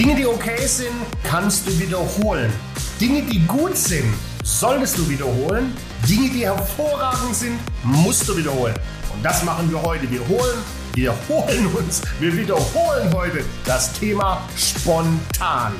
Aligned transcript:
Dinge, 0.00 0.14
die 0.14 0.26
okay 0.26 0.66
sind, 0.66 0.94
kannst 1.22 1.68
du 1.68 1.78
wiederholen. 1.78 2.50
Dinge, 2.98 3.20
die 3.20 3.38
gut 3.46 3.76
sind, 3.76 4.14
solltest 4.42 4.96
du 4.96 5.06
wiederholen. 5.10 5.76
Dinge, 6.08 6.30
die 6.30 6.46
hervorragend 6.46 7.34
sind, 7.34 7.58
musst 7.82 8.26
du 8.26 8.34
wiederholen. 8.34 8.74
Und 9.14 9.22
das 9.22 9.44
machen 9.44 9.70
wir 9.70 9.82
heute. 9.82 10.10
Wir 10.10 10.26
holen, 10.26 10.56
wir 10.94 11.14
holen 11.28 11.66
uns, 11.76 12.00
wir 12.18 12.34
wiederholen 12.34 13.12
heute 13.12 13.44
das 13.66 13.92
Thema 13.92 14.40
spontan. 14.56 15.74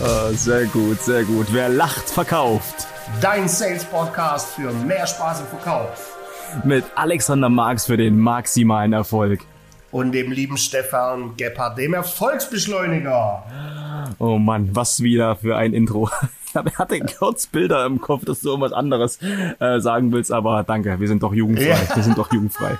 Oh, 0.00 0.32
sehr 0.32 0.64
gut, 0.64 0.98
sehr 1.02 1.24
gut. 1.24 1.48
Wer 1.50 1.68
lacht, 1.68 2.08
verkauft. 2.08 2.86
Dein 3.20 3.46
Sales 3.46 3.84
Podcast 3.84 4.54
für 4.54 4.72
mehr 4.72 5.06
Spaß 5.06 5.40
im 5.40 5.46
Verkauf. 5.48 6.16
Mit 6.64 6.86
Alexander 6.94 7.50
Marx 7.50 7.84
für 7.84 7.98
den 7.98 8.18
maximalen 8.18 8.94
Erfolg. 8.94 9.40
Und 9.92 10.12
dem 10.12 10.32
lieben 10.32 10.56
Stefan 10.56 11.36
Gebhardt, 11.36 11.78
dem 11.78 11.94
Erfolgsbeschleuniger. 11.94 13.44
Oh 14.18 14.38
Mann, 14.38 14.74
was 14.74 15.02
wieder 15.02 15.36
für 15.36 15.56
ein 15.56 15.72
Intro. 15.74 16.10
Ich 16.66 16.78
hatte 16.78 17.00
kurz 17.00 17.46
Bilder 17.46 17.86
im 17.86 17.98
Kopf, 17.98 18.26
dass 18.26 18.42
du 18.42 18.50
irgendwas 18.50 18.74
anderes 18.74 19.18
äh, 19.58 19.80
sagen 19.80 20.12
willst, 20.12 20.30
aber 20.30 20.64
danke, 20.64 21.00
wir 21.00 21.08
sind 21.08 21.22
doch 21.22 21.32
jugendfrei. 21.32 21.64
Ja. 21.64 21.96
Wir 21.96 22.02
sind 22.02 22.18
doch 22.18 22.30
jugendfrei. 22.30 22.78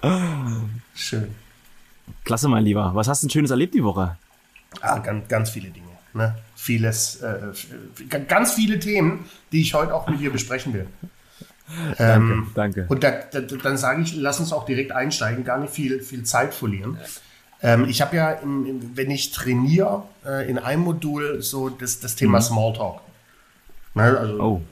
Schön. 0.94 1.34
Klasse, 2.24 2.46
mein 2.46 2.62
Lieber. 2.62 2.92
Was 2.94 3.08
hast 3.08 3.24
du 3.24 3.26
denn 3.26 3.32
Schönes 3.32 3.50
erlebt 3.50 3.74
die 3.74 3.82
Woche? 3.82 4.16
Ah, 4.80 4.98
ganz, 5.00 5.26
ganz 5.26 5.50
viele 5.50 5.70
Dinge. 5.70 5.88
Ne? 6.14 6.36
Vieles, 6.54 7.16
äh, 7.16 7.52
ganz 8.28 8.52
viele 8.54 8.78
Themen, 8.78 9.24
die 9.50 9.62
ich 9.62 9.74
heute 9.74 9.92
auch 9.92 10.08
mit 10.08 10.20
dir 10.20 10.30
besprechen 10.30 10.72
will. 10.72 10.86
Danke, 11.98 12.32
ähm, 12.32 12.46
danke. 12.54 12.86
Und 12.88 13.04
da, 13.04 13.10
da, 13.10 13.40
dann 13.40 13.76
sage 13.76 14.02
ich, 14.02 14.14
lass 14.16 14.40
uns 14.40 14.52
auch 14.52 14.64
direkt 14.64 14.92
einsteigen, 14.92 15.44
gar 15.44 15.58
nicht 15.58 15.72
viel, 15.72 16.00
viel 16.00 16.24
Zeit 16.24 16.54
verlieren. 16.54 16.98
Ähm, 17.62 17.86
ich 17.88 18.00
habe 18.00 18.16
ja, 18.16 18.32
in, 18.32 18.66
in, 18.66 18.96
wenn 18.96 19.10
ich 19.10 19.32
trainiere, 19.32 20.04
äh, 20.26 20.48
in 20.48 20.58
einem 20.58 20.82
Modul 20.82 21.42
so 21.42 21.68
das, 21.68 22.00
das 22.00 22.16
Thema 22.16 22.38
mhm. 22.38 22.42
Smalltalk. 22.42 23.00
Ne, 23.94 24.02
also 24.02 24.40
oh, 24.40 24.62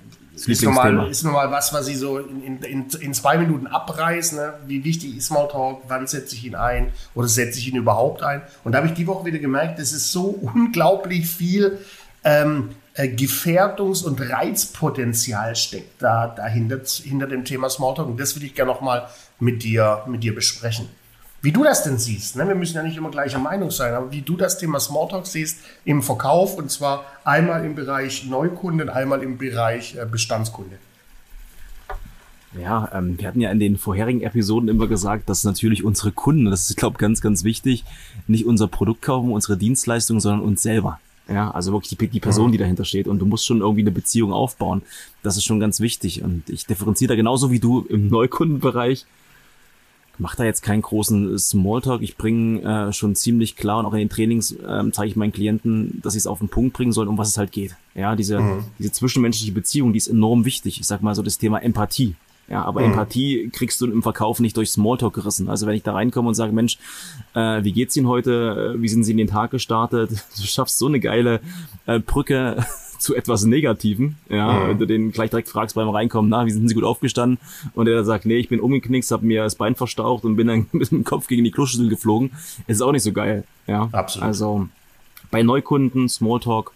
ist, 0.46 0.62
normal, 0.62 1.10
ist 1.10 1.24
normal 1.24 1.50
was, 1.50 1.72
was 1.72 1.88
ich 1.88 1.98
so 1.98 2.18
in, 2.18 2.62
in, 2.62 3.14
zwei 3.14 3.38
Minuten 3.38 3.66
abreiße. 3.66 4.36
Ne? 4.36 4.54
Wie 4.66 4.84
wichtig 4.84 5.16
ist 5.16 5.26
Smalltalk? 5.26 5.82
Wann 5.88 6.06
setze 6.06 6.34
ich 6.36 6.44
ihn 6.44 6.54
ein? 6.54 6.92
Oder 7.14 7.28
setze 7.28 7.58
ich 7.58 7.68
ihn 7.68 7.76
überhaupt 7.76 8.22
ein? 8.22 8.42
Und 8.64 8.72
da 8.72 8.78
habe 8.78 8.88
ich 8.88 8.94
die 8.94 9.06
Woche 9.06 9.26
wieder 9.26 9.38
gemerkt, 9.38 9.78
das 9.78 9.92
ist 9.92 10.12
so 10.12 10.26
unglaublich 10.54 11.28
viel 11.28 11.78
ähm, 12.24 12.70
äh, 12.70 12.87
Gefährdungs- 13.04 14.04
und 14.04 14.20
Reizpotenzial 14.20 15.54
steckt 15.56 16.02
da 16.02 16.28
dahinter 16.28 16.80
hinter 17.02 17.26
dem 17.26 17.44
Thema 17.44 17.70
Smalltalk. 17.70 18.08
Und 18.08 18.20
das 18.20 18.34
würde 18.34 18.46
ich 18.46 18.54
gerne 18.54 18.72
nochmal 18.72 19.08
mit 19.38 19.62
dir, 19.62 20.02
mit 20.06 20.22
dir 20.22 20.34
besprechen. 20.34 20.88
Wie 21.40 21.52
du 21.52 21.62
das 21.62 21.84
denn 21.84 21.98
siehst, 21.98 22.34
ne? 22.34 22.48
wir 22.48 22.56
müssen 22.56 22.74
ja 22.74 22.82
nicht 22.82 22.96
immer 22.96 23.12
gleicher 23.12 23.38
Meinung 23.38 23.70
sein, 23.70 23.94
aber 23.94 24.10
wie 24.10 24.22
du 24.22 24.36
das 24.36 24.58
Thema 24.58 24.80
Smalltalk 24.80 25.24
siehst 25.24 25.58
im 25.84 26.02
Verkauf 26.02 26.56
und 26.56 26.68
zwar 26.68 27.04
einmal 27.24 27.64
im 27.64 27.76
Bereich 27.76 28.26
Neukunden, 28.26 28.88
einmal 28.88 29.22
im 29.22 29.38
Bereich 29.38 29.94
äh, 29.94 30.04
Bestandskunde. 30.04 30.78
Ja, 32.60 32.90
ähm, 32.92 33.18
wir 33.20 33.28
hatten 33.28 33.40
ja 33.40 33.52
in 33.52 33.60
den 33.60 33.76
vorherigen 33.76 34.22
Episoden 34.22 34.68
immer 34.68 34.88
gesagt, 34.88 35.28
dass 35.28 35.44
natürlich 35.44 35.84
unsere 35.84 36.10
Kunden, 36.10 36.46
das 36.46 36.70
ist, 36.70 36.76
glaube 36.76 36.94
ich, 36.94 36.98
ganz, 36.98 37.20
ganz 37.20 37.44
wichtig, 37.44 37.84
nicht 38.26 38.44
unser 38.44 38.66
Produkt 38.66 39.02
kaufen, 39.02 39.30
unsere 39.30 39.56
Dienstleistung, 39.56 40.18
sondern 40.18 40.40
uns 40.40 40.62
selber. 40.62 40.98
Ja, 41.28 41.50
also 41.50 41.72
wirklich 41.72 41.96
die, 41.96 42.08
die 42.08 42.20
Person, 42.20 42.52
die 42.52 42.58
dahinter 42.58 42.84
steht. 42.84 43.06
Und 43.06 43.18
du 43.18 43.26
musst 43.26 43.44
schon 43.44 43.60
irgendwie 43.60 43.82
eine 43.82 43.90
Beziehung 43.90 44.32
aufbauen. 44.32 44.82
Das 45.22 45.36
ist 45.36 45.44
schon 45.44 45.60
ganz 45.60 45.80
wichtig. 45.80 46.22
Und 46.22 46.48
ich 46.48 46.66
differenziere 46.66 47.10
da 47.10 47.16
genauso 47.16 47.50
wie 47.50 47.60
du 47.60 47.82
im 47.88 48.08
Neukundenbereich 48.08 49.06
mache 50.18 50.36
da 50.36 50.44
jetzt 50.44 50.62
keinen 50.62 50.82
großen 50.82 51.38
Smalltalk. 51.38 52.02
Ich 52.02 52.16
bringe 52.16 52.62
äh, 52.62 52.92
schon 52.92 53.14
ziemlich 53.14 53.56
klar 53.56 53.78
und 53.78 53.86
auch 53.86 53.92
in 53.92 54.00
den 54.00 54.08
Trainings 54.08 54.52
äh, 54.52 54.84
zeige 54.92 55.10
ich 55.10 55.16
meinen 55.16 55.32
Klienten, 55.32 56.00
dass 56.02 56.14
sie 56.14 56.18
es 56.18 56.26
auf 56.26 56.40
den 56.40 56.48
Punkt 56.48 56.76
bringen 56.76 56.92
sollen, 56.92 57.08
um 57.08 57.18
was 57.18 57.28
es 57.28 57.38
halt 57.38 57.52
geht. 57.52 57.76
Ja, 57.94 58.16
diese, 58.16 58.40
mhm. 58.40 58.64
diese 58.78 58.92
zwischenmenschliche 58.92 59.52
Beziehung, 59.52 59.92
die 59.92 59.98
ist 59.98 60.08
enorm 60.08 60.44
wichtig. 60.44 60.80
Ich 60.80 60.86
sag 60.86 61.02
mal 61.02 61.14
so 61.14 61.22
das 61.22 61.38
Thema 61.38 61.62
Empathie. 61.62 62.16
Ja, 62.50 62.64
aber 62.64 62.80
mhm. 62.80 62.92
Empathie 62.92 63.50
kriegst 63.52 63.80
du 63.80 63.86
im 63.86 64.02
Verkauf 64.02 64.40
nicht 64.40 64.56
durch 64.56 64.70
Smalltalk 64.70 65.14
gerissen. 65.14 65.50
Also 65.50 65.66
wenn 65.66 65.74
ich 65.74 65.82
da 65.82 65.92
reinkomme 65.92 66.28
und 66.28 66.34
sage, 66.34 66.52
Mensch, 66.52 66.78
äh, 67.34 67.62
wie 67.62 67.72
geht's 67.72 67.96
Ihnen 67.96 68.08
heute? 68.08 68.74
Wie 68.78 68.88
sind 68.88 69.04
Sie 69.04 69.12
in 69.12 69.18
den 69.18 69.28
Tag 69.28 69.50
gestartet? 69.50 70.10
Du 70.38 70.44
schaffst 70.44 70.78
so 70.78 70.86
eine 70.86 71.00
geile 71.00 71.40
äh, 71.86 71.98
Brücke 71.98 72.64
zu 72.98 73.14
etwas 73.14 73.44
Negativen, 73.44 74.16
ja, 74.28 74.52
mhm. 74.52 74.68
wenn 74.68 74.78
du 74.78 74.86
den 74.86 75.12
gleich 75.12 75.30
direkt 75.30 75.48
fragst 75.48 75.74
beim 75.74 75.88
Reinkommen, 75.88 76.30
na, 76.30 76.46
wie 76.46 76.50
sind 76.50 76.68
sie 76.68 76.74
gut 76.74 76.84
aufgestanden? 76.84 77.38
Und 77.74 77.86
der 77.86 78.04
sagt, 78.04 78.26
nee, 78.26 78.36
ich 78.36 78.48
bin 78.48 78.60
umgeknickt, 78.60 79.10
habe 79.10 79.26
mir 79.26 79.44
das 79.44 79.54
Bein 79.54 79.74
verstaucht 79.74 80.24
und 80.24 80.36
bin 80.36 80.46
dann 80.46 80.66
mit 80.72 80.90
dem 80.90 81.04
Kopf 81.04 81.28
gegen 81.28 81.44
die 81.44 81.50
Kloschüssel 81.50 81.88
geflogen, 81.88 82.32
ist 82.66 82.82
auch 82.82 82.92
nicht 82.92 83.04
so 83.04 83.12
geil, 83.12 83.44
ja. 83.66 83.88
Absolut. 83.92 84.26
Also 84.26 84.68
bei 85.30 85.42
Neukunden, 85.42 86.08
Smalltalk, 86.08 86.72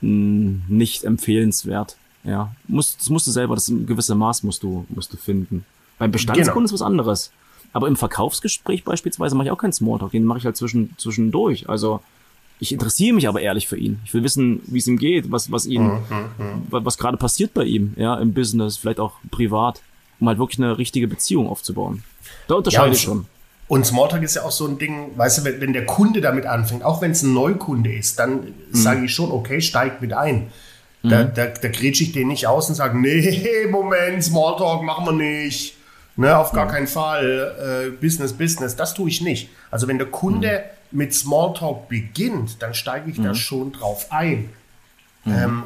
mh, 0.00 0.08
hm, 0.08 0.62
nicht 0.68 1.04
empfehlenswert, 1.04 1.96
ja. 2.24 2.54
Musst, 2.68 3.00
das 3.00 3.10
musst 3.10 3.26
du 3.26 3.30
selber, 3.30 3.54
das 3.54 3.66
gewisse 3.68 4.14
Maß 4.14 4.42
musst 4.42 4.62
du, 4.62 4.86
musst 4.88 5.12
du 5.12 5.16
finden. 5.16 5.64
Beim 5.98 6.10
Bestandskunden 6.10 6.54
genau. 6.54 6.64
ist 6.64 6.72
was 6.72 6.82
anderes. 6.82 7.32
Aber 7.72 7.88
im 7.88 7.96
Verkaufsgespräch 7.96 8.84
beispielsweise 8.84 9.34
mache 9.34 9.46
ich 9.46 9.50
auch 9.50 9.58
keinen 9.58 9.72
Smalltalk, 9.72 10.12
den 10.12 10.24
mache 10.24 10.38
ich 10.38 10.44
halt 10.44 10.56
zwischen, 10.56 10.94
zwischendurch. 10.98 11.68
Also 11.68 12.00
ich 12.62 12.72
interessiere 12.72 13.14
mich 13.14 13.28
aber 13.28 13.40
ehrlich 13.40 13.66
für 13.66 13.76
ihn. 13.76 13.98
Ich 14.04 14.14
will 14.14 14.22
wissen, 14.22 14.60
wie 14.66 14.78
es 14.78 14.86
ihm 14.86 14.98
geht, 14.98 15.32
was, 15.32 15.50
was 15.50 15.66
ihn, 15.66 15.84
mhm, 15.84 15.90
mhm. 16.38 16.66
was 16.68 16.98
gerade 16.98 17.16
passiert 17.16 17.54
bei 17.54 17.64
ihm, 17.64 17.94
ja, 17.96 18.14
im 18.16 18.34
Business, 18.34 18.76
vielleicht 18.76 19.00
auch 19.00 19.14
privat, 19.30 19.80
um 20.20 20.28
halt 20.28 20.38
wirklich 20.38 20.58
eine 20.58 20.78
richtige 20.78 21.08
Beziehung 21.08 21.48
aufzubauen. 21.48 22.04
Da 22.46 22.54
unterscheide 22.54 22.90
ja, 22.90 22.94
ich 22.94 23.02
schon. 23.02 23.26
Und 23.68 23.86
Smalltalk 23.86 24.22
ist 24.22 24.36
ja 24.36 24.42
auch 24.42 24.52
so 24.52 24.66
ein 24.66 24.78
Ding, 24.78 25.10
weißt 25.16 25.38
du, 25.38 25.44
wenn, 25.44 25.60
wenn 25.60 25.72
der 25.72 25.86
Kunde 25.86 26.20
damit 26.20 26.46
anfängt, 26.46 26.84
auch 26.84 27.00
wenn 27.00 27.12
es 27.12 27.22
ein 27.22 27.32
Neukunde 27.32 27.92
ist, 27.92 28.18
dann 28.18 28.34
mhm. 28.34 28.52
sage 28.70 29.06
ich 29.06 29.14
schon, 29.14 29.32
okay, 29.32 29.60
steig 29.60 30.00
mit 30.00 30.12
ein. 30.12 30.52
Da, 31.02 31.24
mhm. 31.24 31.34
da, 31.34 31.46
da 31.46 31.68
grätsche 31.68 32.04
ich 32.04 32.12
den 32.12 32.28
nicht 32.28 32.46
aus 32.46 32.68
und 32.68 32.76
sage, 32.76 32.98
nee, 32.98 33.66
Moment, 33.70 34.22
Smalltalk 34.22 34.82
machen 34.82 35.06
wir 35.06 35.12
nicht. 35.12 35.76
Ne, 36.14 36.36
auf 36.36 36.52
gar 36.52 36.66
mhm. 36.66 36.70
keinen 36.70 36.86
Fall. 36.86 37.88
Äh, 37.88 37.90
Business, 37.90 38.34
Business, 38.34 38.76
das 38.76 38.94
tue 38.94 39.08
ich 39.08 39.22
nicht. 39.22 39.48
Also 39.70 39.88
wenn 39.88 39.98
der 39.98 40.08
Kunde 40.08 40.64
mhm 40.64 40.82
mit 40.92 41.14
Smalltalk 41.14 41.88
beginnt, 41.88 42.62
dann 42.62 42.74
steige 42.74 43.10
ich 43.10 43.18
mhm. 43.18 43.24
da 43.24 43.34
schon 43.34 43.72
drauf 43.72 44.06
ein. 44.10 44.50
Mhm. 45.24 45.32
Ähm, 45.32 45.62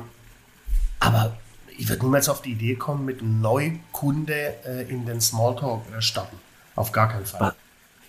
aber 1.00 1.36
ich 1.76 1.88
würde 1.88 2.04
niemals 2.04 2.28
auf 2.28 2.42
die 2.42 2.52
Idee 2.52 2.76
kommen, 2.76 3.04
mit 3.04 3.20
einem 3.20 3.40
Neukunde 3.40 4.54
äh, 4.64 4.88
in 4.88 5.04
den 5.04 5.20
Smalltalk 5.20 5.82
äh, 5.96 6.00
starten. 6.00 6.36
Auf 6.74 6.92
gar 6.92 7.08
keinen 7.08 7.26
Fall. 7.26 7.54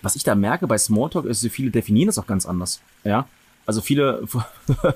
Was 0.00 0.16
ich 0.16 0.22
da 0.22 0.34
merke 0.34 0.66
bei 0.66 0.78
Smalltalk 0.78 1.26
ist, 1.26 1.40
so 1.40 1.48
viele 1.48 1.70
definieren 1.70 2.06
das 2.06 2.18
auch 2.18 2.26
ganz 2.26 2.46
anders. 2.46 2.80
Ja. 3.04 3.26
Also 3.68 3.82
viele, 3.82 4.22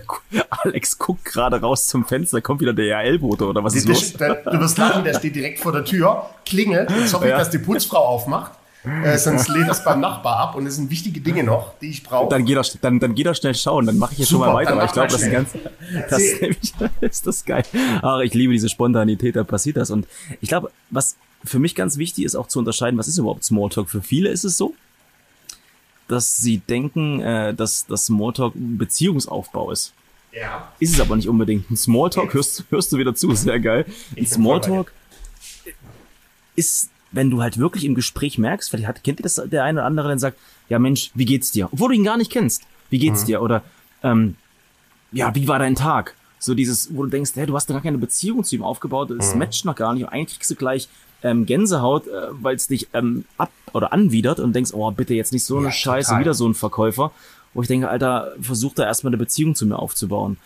Alex 0.49 0.97
guckt 0.97 1.27
gerade 1.27 1.61
raus 1.61 1.85
zum 1.85 2.07
Fenster, 2.07 2.41
kommt 2.41 2.63
wieder 2.63 2.73
der 2.73 2.97
RL-Bote 3.01 3.47
oder 3.47 3.63
was 3.63 3.75
ist 3.75 3.87
der, 3.87 3.95
los? 3.95 4.13
Der, 4.15 4.35
du 4.37 4.61
wirst 4.61 4.79
lachen, 4.79 5.05
der 5.05 5.13
steht 5.13 5.37
direkt 5.37 5.59
vor 5.59 5.73
der 5.73 5.85
Tür, 5.85 6.31
klingelt, 6.47 6.91
jetzt 6.91 7.13
hoffe 7.13 7.27
ich, 7.27 7.33
ja. 7.33 7.39
dass 7.39 7.51
die 7.51 7.59
Putzfrau 7.59 7.99
aufmacht. 7.99 8.53
Äh, 8.83 9.19
sonst 9.19 9.49
lädt 9.49 9.69
das 9.69 9.85
beim 9.85 10.01
Nachbar 10.01 10.39
ab 10.39 10.55
und 10.55 10.67
es 10.67 10.77
sind 10.77 10.91
wichtige 10.91 11.21
Dinge 11.21 11.45
noch, 11.45 11.79
die 11.81 11.91
ich 11.91 12.03
brauche. 12.03 12.31
Dann 12.31 12.47
geht 12.47 12.57
er, 12.57 12.65
dann, 12.81 12.99
dann 12.99 13.15
geht 13.15 13.27
er 13.27 13.35
schnell 13.35 13.55
schauen, 13.55 13.85
dann 13.85 13.99
mache 13.99 14.15
ich 14.15 14.21
jetzt 14.21 14.31
Super, 14.31 14.47
schon 14.47 14.55
mal 14.55 14.59
weiter, 14.59 14.75
weil 14.79 14.87
ich 14.87 14.93
glaube, 14.93 15.13
das, 15.13 15.23
ist 15.23 15.31
ganz, 15.31 15.51
das 16.09 16.23
ist 17.03 17.27
das 17.27 17.45
geil. 17.45 17.65
Ach, 18.01 18.21
ich 18.21 18.33
liebe 18.33 18.55
diese 18.55 18.71
Spontanität, 18.71 19.37
da 19.37 19.45
passiert 19.45 19.77
das. 19.77 19.91
Und 19.91 20.09
ich 20.41 20.49
glaube, 20.49 20.71
was 20.89 21.17
für 21.45 21.59
mich 21.59 21.75
ganz 21.75 21.99
wichtig 21.99 22.25
ist, 22.25 22.37
auch 22.37 22.49
zu 22.49 22.59
unterscheiden, 22.59 22.99
was 22.99 23.07
ist 23.07 23.19
überhaupt 23.19 23.45
Smalltalk? 23.45 23.91
Für 23.91 24.01
viele 24.01 24.31
ist 24.31 24.45
es 24.45 24.57
so, 24.57 24.75
dass 26.13 26.37
sie 26.37 26.59
denken, 26.59 27.21
äh, 27.21 27.55
dass 27.55 27.87
das 27.87 28.07
Smalltalk 28.07 28.55
ein 28.55 28.79
Beziehungsaufbau 28.79 29.71
ist. 29.71 29.95
Ja. 30.33 30.73
Ist 30.79 30.95
es 30.95 31.01
aber 31.01 31.17
nicht 31.17 31.29
unbedingt. 31.29 31.71
Ein 31.71 31.77
Smalltalk, 31.77 32.35
hörst, 32.35 32.65
hörst 32.71 32.93
du 32.93 32.99
wieder 32.99 33.15
zu, 33.15 33.35
sehr 33.35 33.61
geil. 33.61 33.87
Ein 34.17 34.27
Smalltalk 34.27 34.93
ist 36.55 36.91
wenn 37.13 37.31
du 37.31 37.43
halt 37.43 37.59
wirklich 37.59 37.85
im 37.85 37.95
Gespräch 37.95 38.39
merkst, 38.39 38.71
vielleicht 38.71 38.89
hat, 38.89 39.05
kennt 39.05 39.21
ihr 39.21 39.23
das 39.23 39.35
der 39.45 39.65
eine 39.65 39.81
oder 39.81 39.87
andere, 39.87 40.09
dann 40.09 40.19
sagt, 40.19 40.39
ja 40.69 40.79
Mensch, 40.79 41.11
wie 41.15 41.27
geht's 41.27 41.53
dir? 41.53 41.69
Obwohl 41.71 41.91
du 41.91 41.95
ihn 41.95 42.05
gar 42.05 42.17
nicht 42.17 42.33
kennst. 42.33 42.63
Wie 42.91 42.99
geht's 42.99 43.23
mhm. 43.23 43.27
dir? 43.27 43.43
Oder 43.43 43.63
ähm, 44.03 44.37
ja, 45.13 45.35
wie 45.35 45.47
war 45.47 45.59
dein 45.59 45.75
Tag? 45.75 46.15
So 46.39 46.55
dieses, 46.55 46.95
wo 46.97 47.05
du 47.05 47.11
denkst, 47.11 47.33
hey, 47.35 47.47
du 47.47 47.55
hast 47.55 47.69
noch 47.69 47.77
gar 47.77 47.83
keine 47.83 47.99
Beziehung 47.99 48.43
zu 48.43 48.57
ihm 48.57 48.63
aufgebaut, 48.63 49.11
das 49.11 49.35
mhm. 49.35 49.41
matcht 49.41 49.65
noch 49.65 49.77
gar 49.77 49.95
nicht. 49.95 50.05
Und 50.05 50.09
eigentlich 50.09 50.39
kriegst 50.39 50.51
du 50.51 50.57
gleich 50.57 50.89
ähm, 51.23 51.47
Gänsehaut, 51.47 52.07
äh, 52.07 52.11
weil 52.31 52.57
es 52.57 52.67
dich 52.67 52.89
ähm, 52.95 53.25
ab 53.39 53.51
oder 53.73 53.93
anwidert 53.93 54.41
und 54.41 54.55
denkst, 54.55 54.73
oh, 54.75 54.91
bitte 54.91 55.15
jetzt 55.15 55.33
nicht 55.33 55.45
so 55.45 55.59
eine 55.59 55.67
ja, 55.67 55.73
Scheiße, 55.73 56.09
total. 56.09 56.21
wieder 56.21 56.35
so 56.35 56.49
ein 56.49 56.55
Verkäufer. 56.55 57.13
Wo 57.55 57.63
ich 57.63 57.69
denke, 57.69 57.89
Alter, 57.89 58.33
versuch 58.41 58.75
da 58.75 58.85
erstmal 58.85 59.11
eine 59.11 59.19
Beziehung 59.19 59.55
zu 59.55 59.67
mir 59.67 59.79
aufzubauen 59.79 60.39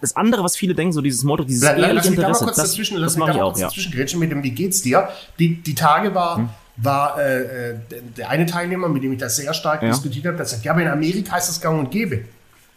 das 0.00 0.16
andere, 0.16 0.42
was 0.42 0.56
viele 0.56 0.74
denken, 0.74 0.92
so 0.92 1.00
dieses 1.00 1.24
Motto, 1.24 1.44
dieses 1.44 1.62
La, 1.62 1.70
ehrliche 1.72 1.94
lass 1.94 2.10
mich 2.10 2.18
Interesse, 2.18 2.40
da 2.40 2.46
mal 2.46 2.46
kurz 2.46 2.56
das, 2.56 2.70
dazwischen, 2.70 3.00
das 3.00 3.16
mache 3.16 3.32
ich 3.32 3.40
auch, 3.40 3.56
ja. 3.56 3.68
dazwischen 3.68 4.18
mit 4.18 4.30
dem 4.30 4.42
Wie 4.42 4.50
geht's 4.50 4.82
dir? 4.82 5.08
Die, 5.38 5.62
die 5.62 5.74
Tage 5.74 6.14
war, 6.14 6.38
hm. 6.38 6.48
war 6.76 7.20
äh, 7.20 7.70
äh 7.70 7.74
der 8.16 8.30
eine 8.30 8.46
Teilnehmer, 8.46 8.88
mit 8.88 9.02
dem 9.02 9.12
ich 9.12 9.18
das 9.18 9.36
sehr 9.36 9.52
stark 9.52 9.82
ja. 9.82 9.88
diskutiert 9.88 10.26
habe, 10.26 10.36
der 10.36 10.46
sagt, 10.46 10.64
ja, 10.64 10.72
aber 10.72 10.82
in 10.82 10.88
Amerika 10.88 11.36
ist 11.36 11.48
das 11.48 11.60
gang 11.60 11.78
und 11.78 11.90
gäbe. 11.90 12.24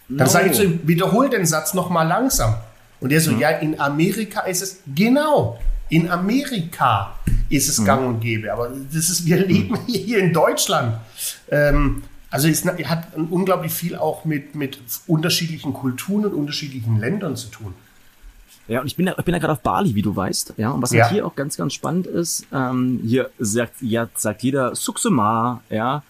Dann 0.10 0.28
no. 0.28 0.32
sage 0.32 0.50
ich 0.50 0.54
zu 0.54 0.64
ihm, 0.64 0.80
wiederhol 0.84 1.30
den 1.30 1.46
Satz 1.46 1.74
nochmal 1.74 2.08
langsam. 2.08 2.56
Und 3.00 3.12
er 3.12 3.22
so, 3.22 3.32
hm. 3.32 3.40
ja, 3.40 3.50
in 3.50 3.80
Amerika 3.80 4.42
ist 4.42 4.62
es, 4.62 4.80
genau, 4.94 5.60
in 5.90 6.10
Amerika 6.10 7.18
ist 7.50 7.70
es 7.70 7.78
hm. 7.78 7.86
gang 7.86 8.08
und 8.08 8.20
gäbe. 8.20 8.52
Aber 8.52 8.70
das 8.70 9.10
ist, 9.10 9.26
wir 9.26 9.46
leben 9.46 9.78
hier 9.88 10.20
in 10.20 10.34
Deutschland. 10.34 10.98
Ähm, 11.50 12.04
Also 12.34 12.48
es 12.48 12.66
hat 12.66 13.16
unglaublich 13.16 13.72
viel 13.72 13.96
auch 13.96 14.26
mit, 14.26 14.56
mit 14.56 14.80
unterschiedlichen 15.06 15.72
Kulturen 15.72 16.26
und 16.26 16.34
unterschiedlichen 16.34 17.00
Ländern 17.00 17.36
zu 17.36 17.50
tun. 17.50 17.76
Ja, 18.68 18.82
und 18.82 18.88
ich 18.88 18.96
bin 18.96 19.06
ja, 19.06 19.14
ich 19.16 19.24
bin 19.24 19.36
ja 19.36 19.40
gerade 19.40 19.54
auf 19.54 19.62
Bali, 19.62 19.94
wie 19.94 20.02
du 20.02 20.16
weißt. 20.16 20.56
Ja, 20.58 20.72
und 20.72 20.82
was 20.82 20.92
ja. 20.92 21.04
halt 21.04 21.14
hier 21.14 21.28
auch 21.28 21.36
ganz, 21.36 21.58
ganz 21.58 21.74
spannend 21.74 22.08
ist, 22.08 22.48
ähm, 22.52 23.02
hier 23.06 23.30
sagt, 23.38 23.84
ja, 23.84 24.10
sagt 24.16 24.42
jeder 24.42 24.74
Suksuma, 24.74 25.62
ja, 25.70 26.02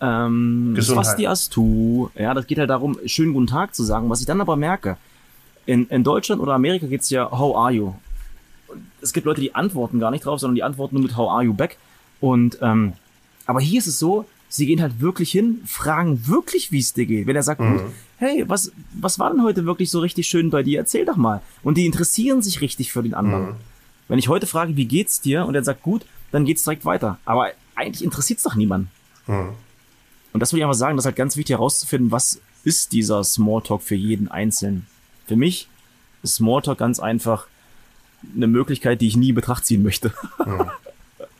ähm, 0.00 0.76
Swastiastu, 0.80 2.08
ja, 2.14 2.32
das 2.32 2.46
geht 2.46 2.58
halt 2.58 2.70
darum, 2.70 2.98
schönen 3.04 3.34
guten 3.34 3.48
Tag 3.48 3.74
zu 3.74 3.82
sagen. 3.82 4.08
Was 4.08 4.20
ich 4.20 4.26
dann 4.26 4.40
aber 4.40 4.56
merke, 4.56 4.96
in, 5.66 5.88
in 5.88 6.04
Deutschland 6.04 6.40
oder 6.40 6.54
Amerika 6.54 6.86
geht's 6.86 7.10
ja, 7.10 7.30
how 7.30 7.54
are 7.54 7.72
you? 7.72 7.92
Es 9.00 9.12
gibt 9.12 9.26
Leute, 9.26 9.40
die 9.40 9.54
antworten 9.54 9.98
gar 10.00 10.10
nicht 10.10 10.24
drauf, 10.24 10.40
sondern 10.40 10.54
die 10.56 10.62
antworten 10.62 10.96
nur 10.96 11.02
mit 11.02 11.16
how 11.16 11.30
are 11.30 11.44
you 11.44 11.54
back. 11.54 11.76
Und, 12.20 12.58
ähm, 12.62 12.94
aber 13.46 13.60
hier 13.60 13.78
ist 13.78 13.86
es 13.86 13.98
so, 13.98 14.26
sie 14.48 14.66
gehen 14.66 14.80
halt 14.80 15.00
wirklich 15.00 15.30
hin, 15.30 15.60
fragen 15.66 16.26
wirklich, 16.26 16.72
wie 16.72 16.78
es 16.78 16.92
dir 16.92 17.06
geht. 17.06 17.26
Wenn 17.26 17.36
er 17.36 17.42
sagt, 17.42 17.60
mhm. 17.60 17.80
hey, 18.18 18.44
was, 18.46 18.72
was 18.94 19.18
war 19.18 19.30
denn 19.30 19.42
heute 19.42 19.66
wirklich 19.66 19.90
so 19.90 20.00
richtig 20.00 20.26
schön 20.26 20.50
bei 20.50 20.62
dir? 20.62 20.78
Erzähl 20.78 21.04
doch 21.04 21.16
mal. 21.16 21.42
Und 21.62 21.76
die 21.76 21.86
interessieren 21.86 22.42
sich 22.42 22.60
richtig 22.60 22.92
für 22.92 23.02
den 23.02 23.14
anderen. 23.14 23.46
Mhm. 23.46 23.54
Wenn 24.08 24.18
ich 24.18 24.28
heute 24.28 24.46
frage, 24.46 24.76
wie 24.76 24.86
geht's 24.86 25.20
dir? 25.20 25.46
Und 25.46 25.54
er 25.54 25.64
sagt, 25.64 25.82
gut, 25.82 26.06
dann 26.32 26.44
geht's 26.44 26.64
direkt 26.64 26.84
weiter. 26.84 27.18
Aber 27.24 27.50
eigentlich 27.74 28.04
interessiert's 28.04 28.44
doch 28.44 28.54
niemand. 28.54 28.88
Mhm. 29.26 29.50
Und 30.32 30.40
das 30.40 30.52
will 30.52 30.58
ich 30.58 30.64
einfach 30.64 30.76
sagen, 30.76 30.96
das 30.96 31.04
ist 31.04 31.06
halt 31.06 31.16
ganz 31.16 31.36
wichtig 31.36 31.54
herauszufinden, 31.54 32.10
was 32.10 32.40
ist 32.62 32.92
dieser 32.92 33.24
Smalltalk 33.24 33.82
für 33.82 33.94
jeden 33.94 34.28
Einzelnen. 34.28 34.86
Für 35.26 35.36
mich 35.36 35.68
ist 36.22 36.34
Smalltalk 36.34 36.78
ganz 36.78 37.00
einfach 37.00 37.46
eine 38.34 38.46
Möglichkeit, 38.46 39.00
die 39.00 39.08
ich 39.08 39.16
nie 39.16 39.30
in 39.30 39.34
Betracht 39.34 39.66
ziehen 39.66 39.82
möchte. 39.82 40.12
Mhm. 40.44 40.70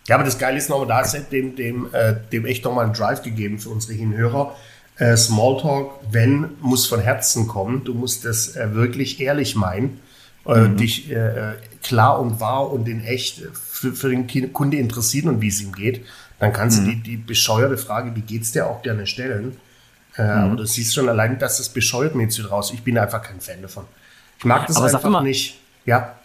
Ja, 0.08 0.14
aber 0.14 0.24
das 0.24 0.38
Geile 0.38 0.56
ist 0.56 0.70
nochmal, 0.70 0.86
da 0.86 1.00
ist 1.00 1.16
dem, 1.32 1.56
dem, 1.56 1.88
äh, 1.92 2.14
dem 2.32 2.46
echt 2.46 2.64
nochmal 2.64 2.84
einen 2.84 2.94
Drive 2.94 3.22
gegeben 3.22 3.58
für 3.58 3.70
unsere 3.70 3.94
Hinhörer. 3.94 4.54
Äh, 4.98 5.16
Smalltalk, 5.16 5.90
wenn, 6.10 6.50
muss 6.60 6.86
von 6.86 7.00
Herzen 7.00 7.48
kommen. 7.48 7.84
Du 7.84 7.92
musst 7.92 8.24
das 8.24 8.56
äh, 8.56 8.72
wirklich 8.74 9.20
ehrlich 9.20 9.56
meinen, 9.56 10.00
äh, 10.46 10.60
mhm. 10.60 10.76
dich 10.76 11.10
äh, 11.10 11.54
klar 11.82 12.20
und 12.20 12.40
wahr 12.40 12.70
und 12.70 12.88
in 12.88 13.04
echt 13.04 13.42
für, 13.52 13.92
für 13.92 14.08
den 14.08 14.52
Kunde 14.52 14.76
interessieren 14.76 15.28
und 15.28 15.40
wie 15.40 15.48
es 15.48 15.60
ihm 15.60 15.72
geht. 15.72 16.04
Dann 16.38 16.52
kannst 16.52 16.80
mhm. 16.80 16.84
du 16.84 16.90
die, 16.92 17.02
die 17.02 17.16
bescheuerte 17.16 17.76
Frage, 17.76 18.14
wie 18.14 18.20
geht's 18.20 18.52
dir, 18.52 18.66
auch 18.66 18.82
gerne 18.82 19.06
stellen. 19.06 19.56
Äh, 20.16 20.22
mhm. 20.22 20.30
Aber 20.30 20.56
du 20.56 20.66
siehst 20.66 20.94
schon 20.94 21.08
allein, 21.08 21.38
dass 21.38 21.58
das 21.58 21.68
bescheuert 21.68 22.14
mir 22.14 22.24
jetzt 22.24 22.38
wieder 22.38 22.50
raus. 22.50 22.70
Ich 22.72 22.82
bin 22.82 22.96
einfach 22.96 23.22
kein 23.22 23.40
Fan 23.40 23.60
davon. 23.60 23.84
Ich 24.38 24.44
mag 24.44 24.66
das 24.66 24.76
aber 24.76 24.86
einfach 24.86 25.10
mal, 25.10 25.22
nicht. 25.22 25.58
Ja. 25.84 26.16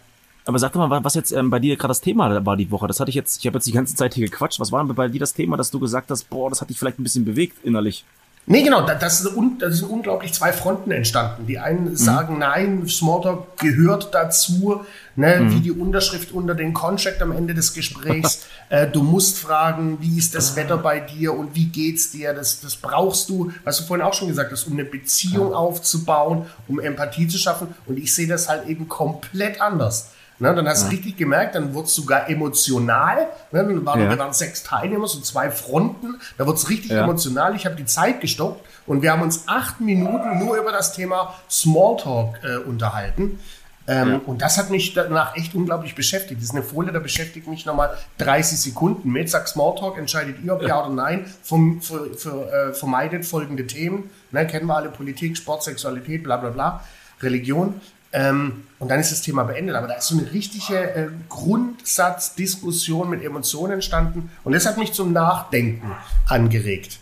Aber 0.51 0.59
sag 0.59 0.73
doch 0.73 0.85
mal, 0.85 1.01
was 1.01 1.15
jetzt 1.15 1.31
ähm, 1.31 1.49
bei 1.49 1.59
dir 1.59 1.77
gerade 1.77 1.91
das 1.91 2.01
Thema 2.01 2.45
war 2.45 2.57
die 2.57 2.69
Woche. 2.71 2.85
Das 2.85 2.99
hatte 2.99 3.07
ich 3.07 3.15
jetzt, 3.15 3.39
ich 3.39 3.47
habe 3.47 3.55
jetzt 3.57 3.67
die 3.67 3.71
ganze 3.71 3.95
Zeit 3.95 4.15
hier 4.15 4.27
gequatscht. 4.27 4.59
Was 4.59 4.69
war 4.73 4.83
denn 4.83 4.93
bei 4.93 5.07
dir 5.07 5.21
das 5.21 5.33
Thema, 5.33 5.55
dass 5.55 5.71
du 5.71 5.79
gesagt 5.79 6.11
hast, 6.11 6.29
boah, 6.29 6.49
das 6.49 6.59
hat 6.59 6.69
dich 6.69 6.77
vielleicht 6.77 6.99
ein 6.99 7.03
bisschen 7.03 7.23
bewegt 7.23 7.63
innerlich? 7.63 8.03
Nee, 8.47 8.63
genau, 8.63 8.85
das, 8.85 9.19
sind 9.19 9.89
unglaublich 9.89 10.33
zwei 10.33 10.51
Fronten 10.51 10.91
entstanden. 10.91 11.47
Die 11.47 11.57
einen 11.57 11.91
mhm. 11.91 11.95
sagen, 11.95 12.37
nein, 12.37 12.85
Smalltalk 12.85 13.57
gehört 13.59 14.13
dazu, 14.13 14.81
ne, 15.15 15.39
mhm. 15.39 15.53
wie 15.53 15.59
die 15.61 15.71
Unterschrift 15.71 16.33
unter 16.33 16.53
den 16.53 16.73
Contract 16.73 17.21
am 17.21 17.31
Ende 17.31 17.53
des 17.53 17.73
Gesprächs. 17.73 18.45
äh, 18.69 18.87
du 18.87 19.03
musst 19.03 19.37
fragen, 19.37 19.99
wie 20.01 20.17
ist 20.17 20.35
das 20.35 20.57
Wetter 20.57 20.77
bei 20.77 20.99
dir 20.99 21.33
und 21.33 21.55
wie 21.55 21.67
geht's 21.67 22.11
dir? 22.11 22.33
Das, 22.33 22.59
das 22.59 22.75
brauchst 22.75 23.29
du, 23.29 23.53
was 23.63 23.77
du 23.77 23.85
vorhin 23.85 24.05
auch 24.05 24.13
schon 24.13 24.27
gesagt 24.27 24.51
hast, 24.51 24.67
um 24.67 24.73
eine 24.73 24.83
Beziehung 24.83 25.53
aufzubauen, 25.53 26.47
um 26.67 26.81
Empathie 26.81 27.29
zu 27.29 27.37
schaffen. 27.37 27.69
Und 27.85 27.97
ich 27.97 28.13
sehe 28.13 28.27
das 28.27 28.49
halt 28.49 28.67
eben 28.67 28.89
komplett 28.89 29.61
anders. 29.61 30.09
Ne, 30.41 30.55
dann 30.55 30.67
hast 30.67 30.81
du 30.81 30.85
ja. 30.87 30.93
richtig 30.93 31.17
gemerkt, 31.17 31.53
dann 31.53 31.75
wurde 31.75 31.85
es 31.85 31.93
sogar 31.93 32.27
emotional. 32.27 33.27
Ne, 33.51 33.63
dann 33.63 33.85
waren, 33.85 34.01
ja. 34.01 34.09
wir 34.09 34.17
waren 34.17 34.33
sechs 34.33 34.63
Teilnehmer, 34.63 35.07
so 35.07 35.19
zwei 35.19 35.51
Fronten. 35.51 36.19
Da 36.39 36.47
wurde 36.47 36.57
es 36.57 36.67
richtig 36.67 36.89
ja. 36.89 37.03
emotional. 37.03 37.55
Ich 37.55 37.67
habe 37.67 37.75
die 37.75 37.85
Zeit 37.85 38.21
gestoppt 38.21 38.67
und 38.87 39.03
wir 39.03 39.11
haben 39.11 39.21
uns 39.21 39.47
acht 39.47 39.79
Minuten 39.81 40.39
nur 40.39 40.57
über 40.57 40.71
das 40.71 40.93
Thema 40.93 41.35
Smalltalk 41.47 42.39
äh, 42.43 42.57
unterhalten. 42.57 43.39
Ähm, 43.87 44.21
und 44.25 44.41
das 44.41 44.57
hat 44.57 44.71
mich 44.71 44.95
danach 44.95 45.35
echt 45.35 45.53
unglaublich 45.53 45.93
beschäftigt. 45.93 46.41
Das 46.41 46.49
ist 46.49 46.55
eine 46.55 46.63
Folie, 46.63 46.91
da 46.91 46.99
beschäftigt 46.99 47.47
mich 47.47 47.67
nochmal 47.67 47.95
30 48.17 48.59
Sekunden 48.59 49.11
mit. 49.11 49.29
Sag 49.29 49.47
Smalltalk, 49.47 49.99
entscheidet 49.99 50.37
ihr, 50.43 50.53
ob 50.53 50.63
ja, 50.63 50.83
oder 50.83 50.93
nein. 50.93 51.25
Vom, 51.43 51.81
für, 51.81 52.15
für, 52.15 52.51
äh, 52.51 52.73
vermeidet 52.73 53.25
folgende 53.25 53.67
Themen. 53.67 54.09
Ne, 54.31 54.47
kennen 54.47 54.65
wir 54.65 54.75
alle 54.75 54.89
Politik, 54.89 55.37
Sport, 55.37 55.61
Sexualität, 55.63 56.23
bla 56.23 56.37
bla 56.37 56.49
bla. 56.49 56.83
Religion. 57.21 57.79
Ähm, 58.13 58.63
und 58.79 58.89
dann 58.89 58.99
ist 58.99 59.11
das 59.11 59.21
Thema 59.21 59.43
beendet. 59.43 59.75
Aber 59.75 59.87
da 59.87 59.95
ist 59.95 60.07
so 60.07 60.17
eine 60.17 60.31
richtige 60.31 60.77
äh, 60.77 61.07
Grundsatzdiskussion 61.29 63.09
mit 63.09 63.23
Emotionen 63.23 63.73
entstanden. 63.73 64.31
Und 64.43 64.53
das 64.53 64.65
hat 64.65 64.77
mich 64.77 64.93
zum 64.93 65.13
Nachdenken 65.13 65.91
angeregt. 66.27 66.99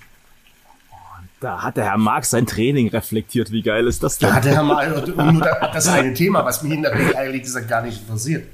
Da 1.41 1.63
hat 1.63 1.77
der 1.77 1.85
Herr 1.85 1.97
Marx 1.97 2.31
sein 2.31 2.45
Training 2.45 2.89
reflektiert. 2.89 3.49
Wie 3.51 3.61
geil 3.61 3.87
ist 3.87 4.03
das 4.03 4.17
denn? 4.17 4.27
Da 4.27 4.35
hat 4.35 4.43
der 4.43 4.55
Herr 4.55 4.63
Marx 4.63 5.07
nur 5.07 5.41
das 5.73 5.87
eine 5.87 6.13
Thema, 6.13 6.43
was 6.43 6.63
mich 6.63 6.73
in 6.73 6.81
der 6.81 6.93
Regel 6.93 7.13
ehrlich 7.15 7.43
gesagt 7.43 7.69
gar 7.69 7.81
nicht 7.81 8.01
interessiert. 8.01 8.45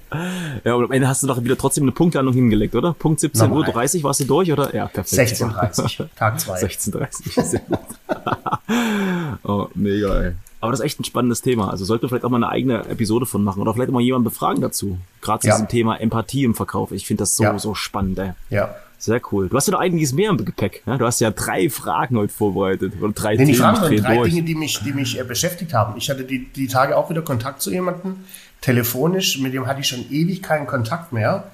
Ja, 0.63 0.75
und 0.75 0.85
am 0.85 0.91
Ende 0.91 1.07
hast 1.07 1.23
du 1.23 1.27
doch 1.27 1.43
wieder 1.43 1.57
trotzdem 1.57 1.85
eine 1.85 1.93
Punktlandung 1.93 2.35
hingelegt, 2.35 2.75
oder? 2.75 2.93
Punkt 2.93 3.19
17 3.19 3.51
Uhr 3.51 3.65
30 3.65 4.03
warst 4.03 4.19
du 4.19 4.25
durch, 4.25 4.51
oder? 4.51 4.73
Ja, 4.75 4.85
perfekt. 4.85 5.31
16.30 5.33 6.05
Tag 6.15 6.39
2. 6.39 6.59
16.30 6.61 7.41
sehr 7.43 7.59
gut. 7.61 7.79
oh, 9.43 9.67
mega, 9.73 10.21
ey. 10.21 10.33
Aber 10.61 10.71
das 10.71 10.79
ist 10.79 10.85
echt 10.85 10.99
ein 10.99 11.03
spannendes 11.03 11.41
Thema. 11.41 11.69
Also 11.69 11.85
sollte 11.85 12.07
vielleicht 12.07 12.25
auch 12.25 12.29
mal 12.29 12.37
eine 12.37 12.49
eigene 12.49 12.85
Episode 12.87 13.25
von 13.25 13.43
machen 13.43 13.61
oder 13.61 13.73
vielleicht 13.73 13.89
auch 13.89 13.93
mal 13.93 14.01
jemanden 14.01 14.23
befragen 14.23 14.61
dazu. 14.61 14.97
Gerade 15.21 15.41
zu 15.41 15.47
ja. 15.47 15.53
diesem 15.55 15.67
Thema 15.67 15.99
Empathie 15.99 16.43
im 16.43 16.55
Verkauf. 16.55 16.91
Ich 16.91 17.05
finde 17.05 17.21
das 17.21 17.35
so, 17.35 17.43
ja. 17.43 17.59
so 17.59 17.75
spannend, 17.75 18.17
ey. 18.19 18.31
Ja. 18.49 18.75
Sehr 18.97 19.21
cool. 19.31 19.49
Du 19.49 19.57
hast 19.57 19.67
ja 19.67 19.73
noch 19.73 19.81
einiges 19.81 20.13
mehr 20.13 20.31
im 20.31 20.43
Gepäck. 20.43 20.81
Ja? 20.85 20.97
Du 20.97 21.05
hast 21.05 21.19
ja 21.19 21.29
drei 21.29 21.69
Fragen 21.69 22.17
heute 22.17 22.33
vorbereitet. 22.33 22.93
Oder 22.99 23.13
drei 23.13 23.31
nee, 23.31 23.37
Themen. 23.37 23.47
Die 23.49 23.55
Fragen 23.55 23.85
sind 23.85 24.03
drei 24.03 24.15
durch. 24.15 24.33
Dinge, 24.33 24.43
die 24.43 24.55
mich, 24.55 24.79
die 24.79 24.93
mich 24.93 25.19
äh, 25.19 25.23
beschäftigt 25.23 25.73
haben. 25.73 25.95
Ich 25.97 26.09
hatte 26.09 26.23
die, 26.23 26.47
die 26.51 26.67
Tage 26.67 26.97
auch 26.97 27.09
wieder 27.09 27.21
Kontakt 27.21 27.61
zu 27.61 27.71
jemandem, 27.71 28.21
telefonisch, 28.61 29.37
mit 29.39 29.53
dem 29.53 29.67
hatte 29.67 29.81
ich 29.81 29.87
schon 29.87 30.09
ewig 30.09 30.41
keinen 30.41 30.65
Kontakt 30.65 31.11
mehr. 31.11 31.51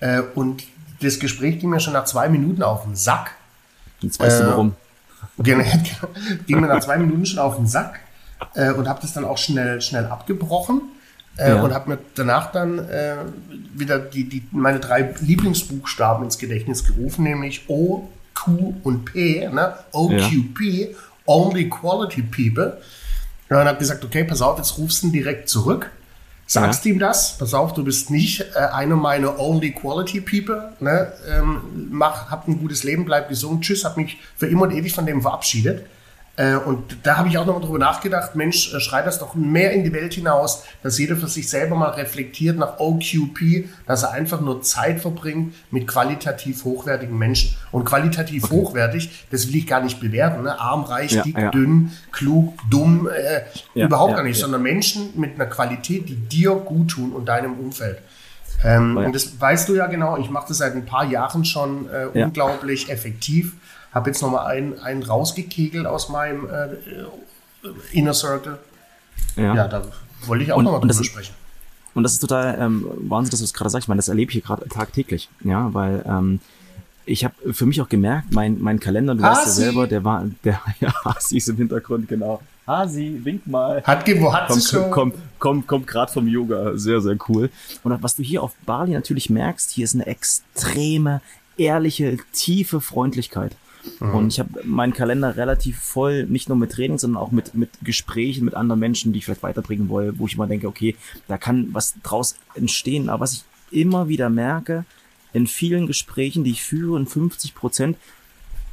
Äh, 0.00 0.22
und 0.34 0.64
das 1.00 1.18
Gespräch 1.18 1.58
ging 1.58 1.70
mir 1.70 1.80
schon 1.80 1.94
nach 1.94 2.04
zwei 2.04 2.28
Minuten 2.28 2.62
auf 2.62 2.84
den 2.84 2.94
Sack. 2.94 3.32
Jetzt 4.00 4.20
weißt 4.20 4.40
äh, 4.40 4.44
du 4.44 4.50
warum. 4.50 4.76
Ging, 5.38 5.64
ging 6.46 6.60
mir 6.60 6.66
nach 6.66 6.80
zwei 6.80 6.98
Minuten 6.98 7.24
schon 7.24 7.38
auf 7.38 7.56
den 7.56 7.66
Sack 7.66 8.00
äh, 8.54 8.72
und 8.72 8.88
habe 8.88 9.00
das 9.00 9.12
dann 9.12 9.24
auch 9.24 9.38
schnell, 9.38 9.80
schnell 9.80 10.06
abgebrochen. 10.06 10.82
Äh, 11.36 11.50
ja. 11.50 11.62
Und 11.62 11.72
habe 11.72 11.90
mir 11.90 11.98
danach 12.14 12.52
dann 12.52 12.78
äh, 12.78 13.16
wieder 13.74 13.98
die, 13.98 14.24
die, 14.24 14.42
meine 14.50 14.80
drei 14.80 15.14
Lieblingsbuchstaben 15.20 16.24
ins 16.24 16.38
Gedächtnis 16.38 16.84
gerufen, 16.84 17.24
nämlich 17.24 17.68
O, 17.68 18.08
Q 18.34 18.74
und 18.82 19.06
P, 19.06 19.48
ne? 19.48 19.74
OQP, 19.92 20.60
ja. 20.60 20.86
Only 21.26 21.70
Quality 21.70 22.22
People. 22.22 22.78
Und 23.48 23.56
dann 23.56 23.68
habe 23.68 23.78
gesagt, 23.78 24.04
okay, 24.04 24.24
pass 24.24 24.42
auf, 24.42 24.58
jetzt 24.58 24.76
rufst 24.78 25.02
du 25.02 25.06
ihn 25.06 25.12
direkt 25.12 25.48
zurück. 25.48 25.90
Sagst 26.46 26.84
ja. 26.84 26.92
ihm 26.92 26.98
das, 26.98 27.38
pass 27.38 27.54
auf, 27.54 27.72
du 27.72 27.84
bist 27.84 28.10
nicht 28.10 28.44
äh, 28.54 28.58
einer 28.58 28.96
meiner 28.96 29.38
Only 29.38 29.72
Quality 29.72 30.20
People. 30.20 30.72
Ne? 30.80 31.12
Ähm, 31.28 31.88
mach, 31.90 32.30
hab 32.30 32.46
ein 32.46 32.58
gutes 32.58 32.84
Leben, 32.84 33.04
bleib 33.04 33.28
gesund, 33.28 33.64
tschüss, 33.64 33.84
hab 33.84 33.96
mich 33.96 34.18
für 34.36 34.48
immer 34.48 34.62
und 34.62 34.72
ewig 34.72 34.92
von 34.92 35.06
dem 35.06 35.22
verabschiedet. 35.22 35.86
Äh, 36.36 36.56
und 36.56 36.96
da 37.02 37.18
habe 37.18 37.28
ich 37.28 37.36
auch 37.36 37.44
nochmal 37.44 37.62
drüber 37.62 37.78
nachgedacht, 37.78 38.34
Mensch, 38.36 38.72
äh, 38.72 38.80
schrei 38.80 39.02
das 39.02 39.18
doch 39.18 39.34
mehr 39.34 39.72
in 39.72 39.84
die 39.84 39.92
Welt 39.92 40.14
hinaus, 40.14 40.64
dass 40.82 40.98
jeder 40.98 41.16
für 41.16 41.28
sich 41.28 41.50
selber 41.50 41.76
mal 41.76 41.90
reflektiert 41.90 42.56
nach 42.56 42.78
OQP, 42.80 43.68
dass 43.86 44.02
er 44.02 44.12
einfach 44.12 44.40
nur 44.40 44.62
Zeit 44.62 45.00
verbringt 45.00 45.54
mit 45.70 45.86
qualitativ 45.86 46.64
hochwertigen 46.64 47.18
Menschen. 47.18 47.54
Und 47.70 47.84
qualitativ 47.84 48.44
okay. 48.44 48.54
hochwertig, 48.54 49.26
das 49.30 49.48
will 49.48 49.56
ich 49.56 49.66
gar 49.66 49.82
nicht 49.82 50.00
bewerten, 50.00 50.44
ne? 50.44 50.58
arm, 50.58 50.84
reich, 50.84 51.12
ja, 51.12 51.22
dick, 51.22 51.36
ja. 51.36 51.50
dünn, 51.50 51.92
klug, 52.12 52.58
dumm, 52.70 53.08
äh, 53.08 53.42
ja, 53.74 53.86
überhaupt 53.86 54.16
gar 54.16 54.22
nicht, 54.22 54.38
sondern 54.38 54.62
Menschen 54.62 55.10
mit 55.16 55.34
einer 55.34 55.46
Qualität, 55.46 56.08
die 56.08 56.16
dir 56.16 56.52
gut 56.52 56.92
tun 56.92 57.12
und 57.12 57.26
deinem 57.26 57.58
Umfeld. 57.58 57.98
Ähm, 58.64 58.96
Und 58.96 59.14
das 59.14 59.38
weißt 59.40 59.68
du 59.68 59.74
ja 59.74 59.86
genau, 59.86 60.16
ich 60.16 60.30
mache 60.30 60.46
das 60.48 60.58
seit 60.58 60.74
ein 60.74 60.86
paar 60.86 61.04
Jahren 61.04 61.44
schon 61.44 61.88
äh, 61.90 62.06
unglaublich 62.06 62.90
effektiv 62.90 63.54
habe 63.92 64.10
jetzt 64.10 64.22
nochmal 64.22 64.46
einen, 64.46 64.78
einen 64.80 65.02
rausgekegelt 65.02 65.86
aus 65.86 66.08
meinem 66.08 66.48
äh, 66.48 66.68
Inner 67.92 68.14
Circle. 68.14 68.58
Ja. 69.36 69.54
ja, 69.54 69.68
da 69.68 69.82
wollte 70.26 70.44
ich 70.44 70.52
auch 70.52 70.62
nochmal 70.62 70.80
drüber 70.80 71.04
sprechen. 71.04 71.34
Und 71.94 72.04
das 72.04 72.14
ist 72.14 72.20
total 72.20 72.56
ähm, 72.58 72.86
Wahnsinn, 73.08 73.30
dass 73.30 73.40
du 73.40 73.44
es 73.44 73.52
gerade 73.52 73.70
sagst. 73.70 73.84
Ich 73.84 73.88
meine, 73.88 73.98
das 73.98 74.08
erlebe 74.08 74.30
ich 74.30 74.34
hier 74.34 74.42
gerade 74.42 74.66
tagtäglich. 74.68 75.28
Ja, 75.44 75.72
weil 75.74 76.02
ähm, 76.06 76.40
ich 77.04 77.24
habe 77.24 77.34
für 77.52 77.66
mich 77.66 77.80
auch 77.82 77.88
gemerkt, 77.88 78.32
mein, 78.32 78.60
mein 78.60 78.80
Kalender, 78.80 79.14
du 79.14 79.22
Hasi. 79.22 79.36
weißt 79.36 79.46
ja 79.46 79.52
selber, 79.52 79.86
der 79.86 80.04
war, 80.04 80.24
der, 80.44 80.60
ja, 80.80 80.92
Hasi 81.04 81.36
ist 81.36 81.48
im 81.48 81.56
Hintergrund, 81.56 82.08
genau. 82.08 82.40
Hasi, 82.66 83.20
wink 83.22 83.46
mal. 83.46 83.82
Hat 83.82 84.08
wo 84.20 84.32
hat 84.32 84.48
kommt, 84.48 84.70
kommt, 84.70 84.90
kommt, 84.92 85.14
kommt, 85.38 85.66
kommt 85.66 85.86
gerade 85.86 86.12
vom 86.12 86.28
Yoga. 86.28 86.76
Sehr, 86.76 87.00
sehr 87.00 87.16
cool. 87.28 87.50
Und 87.82 88.02
was 88.02 88.14
du 88.16 88.22
hier 88.22 88.42
auf 88.42 88.54
Bali 88.64 88.92
natürlich 88.92 89.28
merkst, 89.28 89.70
hier 89.72 89.84
ist 89.84 89.94
eine 89.94 90.06
extreme, 90.06 91.20
ehrliche, 91.56 92.18
tiefe 92.32 92.80
Freundlichkeit. 92.80 93.56
Mhm. 94.00 94.14
Und 94.14 94.32
ich 94.32 94.38
habe 94.38 94.60
meinen 94.64 94.92
Kalender 94.92 95.36
relativ 95.36 95.78
voll, 95.78 96.24
nicht 96.24 96.48
nur 96.48 96.58
mit 96.58 96.72
Training, 96.72 96.98
sondern 96.98 97.22
auch 97.22 97.30
mit, 97.30 97.54
mit 97.54 97.70
Gesprächen 97.82 98.44
mit 98.44 98.54
anderen 98.54 98.80
Menschen, 98.80 99.12
die 99.12 99.18
ich 99.18 99.24
vielleicht 99.24 99.42
weiterbringen 99.42 99.88
will, 99.90 100.14
wo 100.18 100.26
ich 100.26 100.34
immer 100.34 100.46
denke, 100.46 100.68
okay, 100.68 100.96
da 101.28 101.38
kann 101.38 101.68
was 101.72 101.94
draus 102.02 102.36
entstehen. 102.54 103.08
Aber 103.08 103.20
was 103.22 103.32
ich 103.32 103.44
immer 103.70 104.08
wieder 104.08 104.30
merke, 104.30 104.84
in 105.32 105.46
vielen 105.46 105.86
Gesprächen, 105.86 106.44
die 106.44 106.50
ich 106.50 106.62
führe, 106.62 106.98
in 106.98 107.06
50 107.06 107.54
Prozent, 107.54 107.96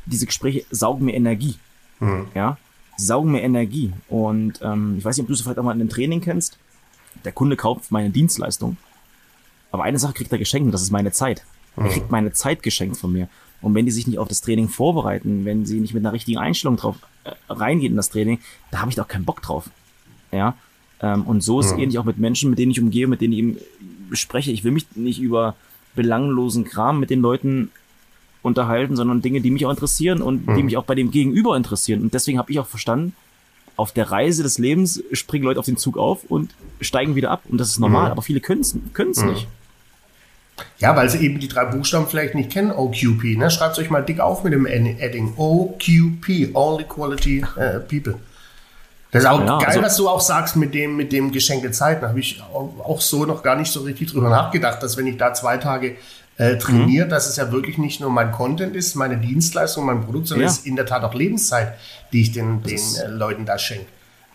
diese 0.06 0.26
Gespräche 0.26 0.66
saugen 0.72 1.06
mir 1.06 1.14
Energie. 1.14 1.56
mhm. 2.00 2.28
ja, 2.36 2.58
saugen 2.98 3.32
mir 3.32 3.42
Energie. 3.42 3.94
Und 4.10 4.60
ähm, 4.62 4.96
ich 4.98 5.06
weiß 5.06 5.18
nicht, 5.18 5.24
ob 5.24 5.28
du 5.28 5.34
es 5.34 5.42
vielleicht 5.42 5.60
auch 5.60 5.64
mal 5.64 5.74
in 5.74 5.82
einem 5.82 5.90
Training 5.90 6.22
kennst. 6.22 6.58
Der 7.26 7.32
Kunde 7.32 7.56
kauft 7.56 7.92
meine 7.92 8.10
Dienstleistung, 8.10 8.78
aber 9.72 9.84
eine 9.84 10.00
Sache 10.00 10.14
kriegt 10.14 10.32
er 10.32 10.38
geschenkt 10.38 10.74
das 10.74 10.82
ist 10.82 10.92
meine 10.92 11.12
Zeit. 11.12 11.44
Er 11.76 11.84
mhm. 11.84 11.90
kriegt 11.90 12.12
meine 12.12 12.34
Zeit 12.34 12.64
geschenkt 12.64 12.98
von 12.98 13.14
mir. 13.14 13.28
Und 13.62 13.76
wenn 13.76 13.86
die 13.86 13.92
sich 13.92 14.08
nicht 14.08 14.20
auf 14.20 14.28
das 14.28 14.42
Training 14.42 14.70
vorbereiten, 14.70 15.46
wenn 15.46 15.66
sie 15.66 15.80
nicht 15.80 15.94
mit 15.94 16.06
einer 16.06 16.14
richtigen 16.14 16.38
Einstellung 16.38 16.78
drauf 16.78 16.96
äh, 17.24 17.32
reingehen 17.50 17.94
in 17.94 17.98
das 17.98 18.10
Training, 18.10 18.40
da 18.72 18.80
habe 18.80 18.90
ich 18.90 18.96
doch 18.96 19.08
keinen 19.08 19.26
Bock 19.26 19.42
drauf. 19.42 19.70
Ja. 20.32 20.56
Ähm, 21.02 21.24
und 21.24 21.42
so 21.42 21.60
ist 21.60 21.68
es 21.68 21.72
ähnlich 21.74 21.98
auch 22.00 22.06
mit 22.06 22.18
Menschen, 22.18 22.50
mit 22.50 22.60
denen 22.60 22.72
ich 22.72 22.80
umgehe, 22.80 23.08
mit 23.08 23.22
denen 23.22 23.34
ich 23.34 23.40
eben 23.40 23.58
spreche. 24.14 24.52
Ich 24.52 24.64
will 24.64 24.72
mich 24.72 24.86
nicht 24.96 25.20
über 25.20 25.56
belanglosen 25.96 26.64
Kram 26.64 27.00
mit 27.00 27.10
den 27.10 27.22
Leuten 27.22 27.72
unterhalten, 28.42 28.96
sondern 28.96 29.22
Dinge, 29.22 29.42
die 29.42 29.52
mich 29.52 29.66
auch 29.66 29.72
interessieren 29.72 30.22
und 30.22 30.48
mhm. 30.48 30.56
die 30.56 30.64
mich 30.64 30.78
auch 30.78 30.86
bei 30.86 30.96
dem 30.96 31.12
Gegenüber 31.12 31.58
interessieren. 31.58 32.02
Und 32.02 32.14
deswegen 32.14 32.38
habe 32.38 32.52
ich 32.52 32.60
auch 32.60 32.68
verstanden, 32.68 33.14
auf 33.76 33.92
der 33.94 34.12
Reise 34.12 34.44
des 34.44 34.58
Lebens 34.58 35.02
springen 35.14 35.46
Leute 35.46 35.60
auf 35.60 35.66
den 35.66 35.78
Zug 35.78 35.98
auf 35.98 36.26
und 36.26 36.54
steigen 36.82 37.16
wieder 37.16 37.32
ab. 37.32 37.44
Und 37.48 37.60
das 37.60 37.70
ist 37.70 37.80
normal, 37.80 38.06
mhm. 38.06 38.12
aber 38.12 38.22
viele 38.22 38.40
können 38.40 38.62
es 38.62 38.74
mhm. 38.74 39.30
nicht. 39.30 39.48
Ja, 40.80 40.96
weil 40.96 41.10
sie 41.10 41.20
eben 41.20 41.40
die 41.40 41.48
drei 41.48 41.66
Buchstaben 41.66 42.08
vielleicht 42.08 42.36
nicht 42.36 42.52
kennen, 42.52 42.72
OQP. 42.72 43.38
Ne? 43.38 43.50
Schreibt 43.52 43.74
es 43.74 43.80
euch 43.80 43.90
mal 43.90 44.04
dick 44.04 44.20
auf 44.20 44.44
mit 44.44 44.54
dem 44.54 44.66
Adding. 44.66 45.34
OQP, 45.36 46.56
All 46.56 46.82
Equality 46.82 47.44
uh, 47.44 47.80
People. 47.88 48.16
Das 49.12 49.24
ist 49.24 49.30
auch 49.30 49.40
ja, 49.40 49.58
geil, 49.58 49.68
also, 49.68 49.82
was 49.82 49.98
du 49.98 50.08
auch 50.08 50.22
sagst 50.22 50.56
mit 50.56 50.74
dem, 50.74 50.96
mit 50.96 51.12
dem 51.12 51.32
geschenkte 51.32 51.72
Zeit. 51.72 52.04
Da 52.04 52.10
habe 52.10 52.20
ich 52.20 52.42
auch 52.52 53.02
so 53.02 53.26
noch 53.26 53.42
gar 53.42 53.56
nicht 53.56 53.72
so 53.72 53.82
richtig 53.82 54.12
drüber 54.12 54.30
nachgedacht, 54.30 54.84
dass 54.84 54.98
wenn 54.98 55.08
ich 55.08 55.18
da 55.18 55.34
zwei 55.34 55.58
Tage 55.58 55.96
äh, 56.38 56.58
trainiere, 56.58 57.06
mhm. 57.06 57.10
dass 57.10 57.28
es 57.28 57.36
ja 57.36 57.52
wirklich 57.52 57.78
nicht 57.78 58.00
nur 58.02 58.12
mein 58.12 58.32
Content 58.32 58.76
ist, 58.76 58.96
meine 58.96 59.18
Dienstleistung, 59.18 59.86
mein 59.86 60.06
Produkt, 60.06 60.28
sondern 60.28 60.46
ja. 60.46 60.52
es 60.52 60.60
ist 60.60 60.68
in 60.68 60.76
der 60.76 60.86
Tat 60.86 61.04
auch 61.04 61.14
Lebenszeit, 61.14 61.74
die 62.14 62.22
ich 62.22 62.32
den, 62.32 62.62
den 62.62 62.78
äh, 62.78 63.08
Leuten 63.08 63.46
da 63.46 63.58
schenke. 63.58 63.88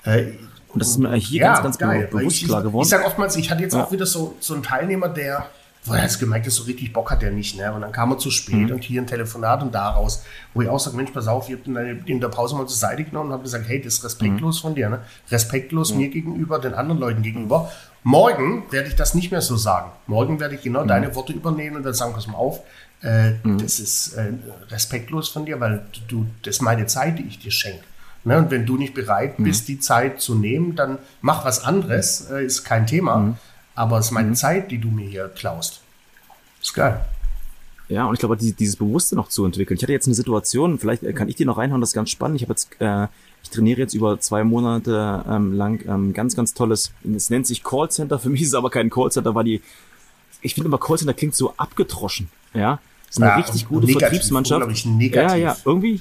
Äh, 0.04 0.32
und 0.68 0.80
das 0.80 0.88
ist 0.88 0.98
mir 0.98 1.14
hier 1.14 1.42
ja, 1.42 1.52
ganz, 1.52 1.62
ganz 1.62 1.78
geil. 1.78 2.08
bewusst 2.10 2.42
ich, 2.42 2.44
klar 2.46 2.62
geworden. 2.62 2.82
Ich 2.82 2.90
sage 2.90 3.04
oftmals, 3.04 3.36
ich 3.36 3.50
hatte 3.50 3.62
jetzt 3.62 3.74
auch 3.76 3.92
wieder 3.92 4.06
so, 4.06 4.34
so 4.40 4.54
einen 4.54 4.64
Teilnehmer, 4.64 5.08
der 5.08 5.46
wo 5.84 5.92
er 5.92 6.02
jetzt 6.02 6.18
gemerkt, 6.18 6.46
dass 6.46 6.54
so 6.54 6.64
richtig 6.64 6.92
Bock 6.92 7.10
hat 7.10 7.22
er 7.22 7.30
nicht. 7.30 7.56
Ne? 7.56 7.70
Und 7.72 7.82
dann 7.82 7.92
kam 7.92 8.10
er 8.10 8.18
zu 8.18 8.30
spät 8.30 8.68
mhm. 8.68 8.72
und 8.72 8.84
hier 8.84 9.02
ein 9.02 9.06
Telefonat 9.06 9.62
und 9.62 9.74
daraus, 9.74 10.24
wo 10.54 10.62
ich 10.62 10.68
auch 10.68 10.80
sage, 10.80 10.96
Mensch, 10.96 11.10
pass 11.10 11.26
auf, 11.26 11.48
ich 11.48 11.58
habe 11.58 12.00
in 12.06 12.20
der 12.20 12.28
Pause 12.28 12.56
mal 12.56 12.66
zur 12.66 12.76
Seite 12.76 13.04
genommen 13.04 13.28
und 13.28 13.32
habe 13.34 13.42
gesagt, 13.42 13.68
hey, 13.68 13.80
das 13.80 13.94
ist 13.94 14.04
respektlos 14.04 14.58
mhm. 14.58 14.62
von 14.62 14.74
dir. 14.74 14.88
Ne? 14.88 15.00
Respektlos 15.30 15.92
mhm. 15.92 15.98
mir 15.98 16.08
gegenüber, 16.08 16.58
den 16.58 16.74
anderen 16.74 17.00
Leuten 17.00 17.22
gegenüber. 17.22 17.70
Morgen 18.02 18.64
werde 18.70 18.88
ich 18.88 18.96
das 18.96 19.14
nicht 19.14 19.30
mehr 19.30 19.42
so 19.42 19.56
sagen. 19.56 19.90
Morgen 20.06 20.40
werde 20.40 20.54
ich 20.54 20.62
genau 20.62 20.84
mhm. 20.84 20.88
deine 20.88 21.14
Worte 21.14 21.34
übernehmen 21.34 21.76
und 21.76 21.82
dann 21.82 21.94
sagen, 21.94 22.14
pass 22.14 22.26
mal 22.26 22.34
auf, 22.34 22.60
äh, 23.02 23.32
mhm. 23.42 23.58
das 23.58 23.78
ist 23.78 24.14
äh, 24.14 24.32
respektlos 24.70 25.28
von 25.28 25.44
dir, 25.44 25.60
weil 25.60 25.84
du, 26.08 26.26
das 26.42 26.56
ist 26.56 26.62
meine 26.62 26.86
Zeit, 26.86 27.18
die 27.18 27.24
ich 27.24 27.38
dir 27.38 27.50
schenke. 27.50 27.84
Ne? 28.24 28.38
Und 28.38 28.50
wenn 28.50 28.64
du 28.64 28.78
nicht 28.78 28.94
bereit 28.94 29.38
mhm. 29.38 29.44
bist, 29.44 29.68
die 29.68 29.80
Zeit 29.80 30.22
zu 30.22 30.34
nehmen, 30.34 30.76
dann 30.76 30.98
mach 31.20 31.44
was 31.44 31.62
anderes, 31.62 32.30
äh, 32.30 32.44
ist 32.44 32.64
kein 32.64 32.86
Thema 32.86 33.36
aber 33.74 33.98
es 33.98 34.06
ist 34.06 34.12
meine 34.12 34.28
mhm. 34.28 34.34
Zeit, 34.34 34.70
die 34.70 34.78
du 34.78 34.88
mir 34.88 35.08
hier 35.08 35.28
klaust. 35.28 35.80
Ist 36.62 36.74
geil. 36.74 37.04
Ja, 37.88 38.06
und 38.06 38.14
ich 38.14 38.20
glaube, 38.20 38.36
dieses 38.36 38.76
Bewusste 38.76 39.14
noch 39.14 39.28
zu 39.28 39.44
entwickeln. 39.44 39.76
Ich 39.76 39.82
hatte 39.82 39.92
jetzt 39.92 40.06
eine 40.06 40.14
Situation, 40.14 40.78
vielleicht 40.78 41.02
äh, 41.02 41.12
kann 41.12 41.28
ich 41.28 41.36
dir 41.36 41.44
noch 41.44 41.58
reinhauen, 41.58 41.82
das 41.82 41.90
ist 41.90 41.94
ganz 41.94 42.10
spannend. 42.10 42.36
Ich 42.36 42.42
habe 42.42 42.52
jetzt, 42.52 42.70
äh, 42.80 43.08
ich 43.42 43.50
trainiere 43.50 43.80
jetzt 43.80 43.92
über 43.92 44.18
zwei 44.20 44.42
Monate 44.42 45.22
ähm, 45.28 45.52
lang 45.52 45.84
ähm, 45.86 46.14
ganz, 46.14 46.34
ganz 46.34 46.54
tolles, 46.54 46.92
es 47.14 47.28
nennt 47.28 47.46
sich 47.46 47.62
Callcenter, 47.62 48.18
für 48.18 48.30
mich 48.30 48.40
ist 48.40 48.48
es 48.48 48.54
aber 48.54 48.70
kein 48.70 48.88
Callcenter, 48.88 49.34
weil 49.34 49.44
die, 49.44 49.62
ich 50.40 50.54
finde 50.54 50.68
immer 50.68 50.78
Callcenter 50.78 51.12
klingt 51.12 51.34
so 51.34 51.54
abgedroschen, 51.56 52.30
ja. 52.54 52.78
Das 53.06 53.18
ist 53.18 53.22
eine 53.22 53.30
ja, 53.30 53.36
richtig 53.36 53.68
gute 53.68 53.86
negativ, 53.86 54.08
Vertriebsmannschaft. 54.08 54.86
Ja, 55.12 55.36
ja, 55.36 55.56
irgendwie. 55.64 56.00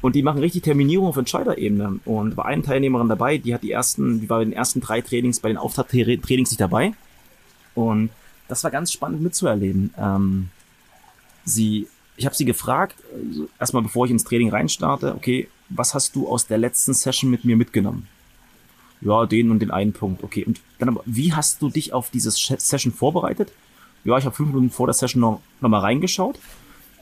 Und 0.00 0.14
die 0.14 0.22
machen 0.22 0.38
richtig 0.38 0.62
Terminierung 0.62 1.08
auf 1.08 1.16
Entscheiderebene. 1.18 1.98
Und 2.06 2.38
war 2.38 2.46
eine 2.46 2.62
Teilnehmerin 2.62 3.08
dabei, 3.08 3.36
die 3.36 3.52
hat 3.52 3.62
die 3.62 3.70
ersten, 3.70 4.20
die 4.20 4.30
war 4.30 4.38
bei 4.38 4.44
den 4.44 4.54
ersten 4.54 4.80
drei 4.80 5.02
Trainings, 5.02 5.40
bei 5.40 5.48
den 5.48 5.58
Auftakttrainings 5.58 6.50
nicht 6.50 6.60
dabei. 6.60 6.94
Und 7.74 8.10
das 8.48 8.62
war 8.64 8.70
ganz 8.70 8.92
spannend 8.92 9.22
mitzuerleben. 9.22 9.92
Ähm, 9.98 10.48
sie, 11.44 11.88
ich 12.16 12.26
habe 12.26 12.34
sie 12.34 12.44
gefragt, 12.44 12.96
also 13.12 13.48
erstmal 13.58 13.82
bevor 13.82 14.06
ich 14.06 14.12
ins 14.12 14.24
Training 14.24 14.50
reinstarte, 14.50 15.14
okay, 15.14 15.48
was 15.68 15.94
hast 15.94 16.14
du 16.14 16.28
aus 16.28 16.46
der 16.46 16.58
letzten 16.58 16.94
Session 16.94 17.30
mit 17.30 17.44
mir 17.44 17.56
mitgenommen? 17.56 18.08
Ja, 19.00 19.26
den 19.26 19.50
und 19.50 19.60
den 19.60 19.70
einen 19.70 19.92
Punkt. 19.92 20.22
Okay, 20.22 20.44
und 20.44 20.60
dann 20.78 20.88
aber, 20.88 21.02
wie 21.04 21.32
hast 21.32 21.60
du 21.60 21.68
dich 21.68 21.92
auf 21.92 22.10
dieses 22.10 22.36
Session 22.58 22.92
vorbereitet? 22.92 23.52
Ja, 24.04 24.16
ich 24.18 24.24
habe 24.24 24.34
fünf 24.34 24.50
Minuten 24.50 24.70
vor 24.70 24.86
der 24.86 24.94
Session 24.94 25.20
noch, 25.20 25.40
noch 25.60 25.68
mal 25.68 25.80
reingeschaut. 25.80 26.38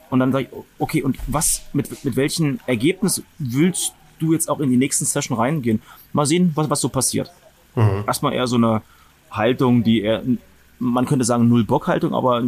Und 0.09 0.19
dann 0.19 0.31
sage 0.31 0.45
ich, 0.45 0.57
okay, 0.79 1.01
und 1.01 1.17
was, 1.27 1.63
mit, 1.73 2.03
mit 2.03 2.15
welchem 2.15 2.59
Ergebnis 2.65 3.23
willst 3.39 3.93
du 4.19 4.33
jetzt 4.33 4.49
auch 4.49 4.59
in 4.59 4.69
die 4.69 4.77
nächsten 4.77 5.05
Session 5.05 5.37
reingehen? 5.37 5.81
Mal 6.13 6.25
sehen, 6.25 6.51
was, 6.55 6.69
was 6.69 6.81
so 6.81 6.89
passiert. 6.89 7.31
Mhm. 7.75 8.03
Erstmal 8.05 8.33
eher 8.33 8.47
so 8.47 8.55
eine 8.55 8.81
Haltung, 9.31 9.83
die 9.83 10.01
eher 10.01 10.23
man 10.79 11.05
könnte 11.05 11.25
sagen 11.25 11.49
null 11.49 11.63
Bockhaltung, 11.63 12.13
aber 12.13 12.43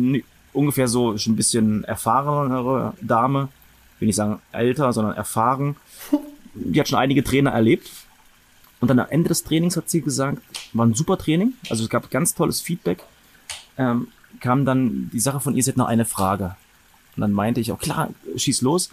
ungefähr 0.53 0.87
so 0.87 1.17
schon 1.17 1.33
ein 1.33 1.35
bisschen 1.35 1.83
erfahrenere 1.83 2.93
Dame, 3.01 3.49
will 3.99 4.07
nicht 4.07 4.15
sagen 4.15 4.41
älter, 4.51 4.93
sondern 4.93 5.15
erfahren. 5.15 5.75
Die 6.53 6.79
hat 6.79 6.87
schon 6.87 6.99
einige 6.99 7.23
Trainer 7.23 7.51
erlebt. 7.51 7.89
Und 8.81 8.89
dann 8.89 8.99
am 8.99 9.07
Ende 9.09 9.29
des 9.29 9.43
Trainings 9.43 9.77
hat 9.77 9.89
sie 9.89 10.01
gesagt, 10.01 10.41
war 10.73 10.85
ein 10.85 10.93
super 10.93 11.17
Training, 11.17 11.53
also 11.69 11.83
es 11.83 11.89
gab 11.89 12.11
ganz 12.11 12.35
tolles 12.35 12.61
Feedback. 12.61 13.03
Ähm, 13.77 14.09
kam 14.39 14.65
dann 14.65 15.09
die 15.11 15.19
Sache 15.19 15.39
von 15.39 15.55
ihr, 15.55 15.63
sie 15.63 15.71
hat 15.71 15.77
noch 15.77 15.87
eine 15.87 16.05
Frage. 16.05 16.55
Und 17.15 17.21
dann 17.21 17.31
meinte 17.31 17.61
ich, 17.61 17.71
auch 17.71 17.79
klar, 17.79 18.09
schieß 18.35 18.61
los, 18.61 18.91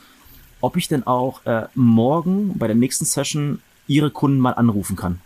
ob 0.60 0.76
ich 0.76 0.88
denn 0.88 1.06
auch 1.06 1.44
äh, 1.44 1.66
morgen 1.74 2.56
bei 2.58 2.68
der 2.68 2.76
nächsten 2.76 3.04
Session 3.04 3.60
ihre 3.88 4.10
Kunden 4.10 4.38
mal 4.38 4.52
anrufen 4.52 4.96
kann. 4.96 5.20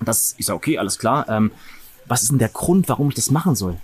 Das, 0.00 0.34
ich 0.38 0.46
sage, 0.46 0.56
okay, 0.56 0.78
alles 0.78 0.98
klar. 0.98 1.28
Ähm, 1.28 1.50
was 2.08 2.22
ist 2.22 2.30
denn 2.30 2.38
der 2.38 2.48
Grund, 2.48 2.88
warum 2.88 3.08
ich 3.08 3.14
das 3.14 3.30
machen 3.30 3.54
soll? 3.54 3.76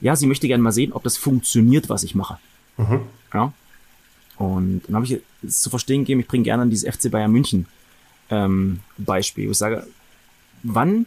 Ja, 0.00 0.16
sie 0.16 0.26
möchte 0.26 0.48
gerne 0.48 0.62
mal 0.62 0.72
sehen, 0.72 0.92
ob 0.92 1.04
das 1.04 1.16
funktioniert, 1.16 1.88
was 1.88 2.02
ich 2.02 2.14
mache. 2.14 2.38
Mhm. 2.76 3.00
Ja. 3.32 3.52
Und 4.36 4.82
dann 4.86 4.96
habe 4.96 5.06
ich 5.06 5.20
zu 5.46 5.70
verstehen 5.70 6.00
gegeben, 6.00 6.20
ich 6.20 6.28
bringe 6.28 6.44
gerne 6.44 6.64
an 6.64 6.70
dieses 6.70 6.92
FC 6.92 7.10
Bayern 7.10 7.30
München 7.30 7.66
ähm, 8.30 8.80
Beispiel. 8.98 9.50
Ich 9.50 9.58
sage, 9.58 9.86
wann 10.62 11.06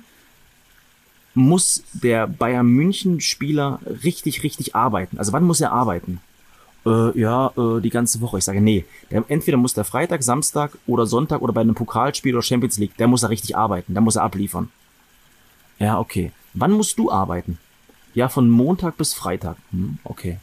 muss 1.34 1.84
der 1.92 2.28
Bayern 2.28 2.68
München 2.68 3.20
Spieler 3.20 3.80
richtig, 4.04 4.44
richtig 4.44 4.76
arbeiten? 4.76 5.18
Also 5.18 5.34
wann 5.34 5.44
muss 5.44 5.60
er 5.60 5.74
arbeiten? 5.74 6.22
Äh, 6.86 7.20
ja, 7.20 7.52
äh, 7.58 7.82
die 7.82 7.90
ganze 7.90 8.22
Woche. 8.22 8.38
Ich 8.38 8.46
sage, 8.46 8.62
nee, 8.62 8.86
der, 9.12 9.26
entweder 9.28 9.58
muss 9.58 9.74
der 9.74 9.84
Freitag, 9.84 10.24
Samstag 10.24 10.78
oder 10.88 11.06
Sonntag 11.06 11.42
oder 11.42 11.52
bei 11.52 11.62
einem 11.62 11.76
Pokalspiel 11.76 12.36
oder 12.36 12.44
Champions 12.44 12.78
League, 12.78 12.96
der 12.98 13.08
muss 13.08 13.24
er 13.24 13.30
richtig 13.30 13.58
arbeiten, 13.58 13.94
da 13.94 14.02
muss 14.02 14.16
er 14.16 14.24
abliefern. 14.24 14.70
Ja, 15.80 16.00
okay. 16.00 16.32
Wann 16.56 16.72
musst 16.72 16.98
du 16.98 17.12
arbeiten? 17.12 17.58
Ja, 18.14 18.30
von 18.30 18.50
Montag 18.50 18.98
bis 18.98 19.14
Freitag. 19.14 19.58
Hm, 19.72 20.00
okay. 20.04 20.40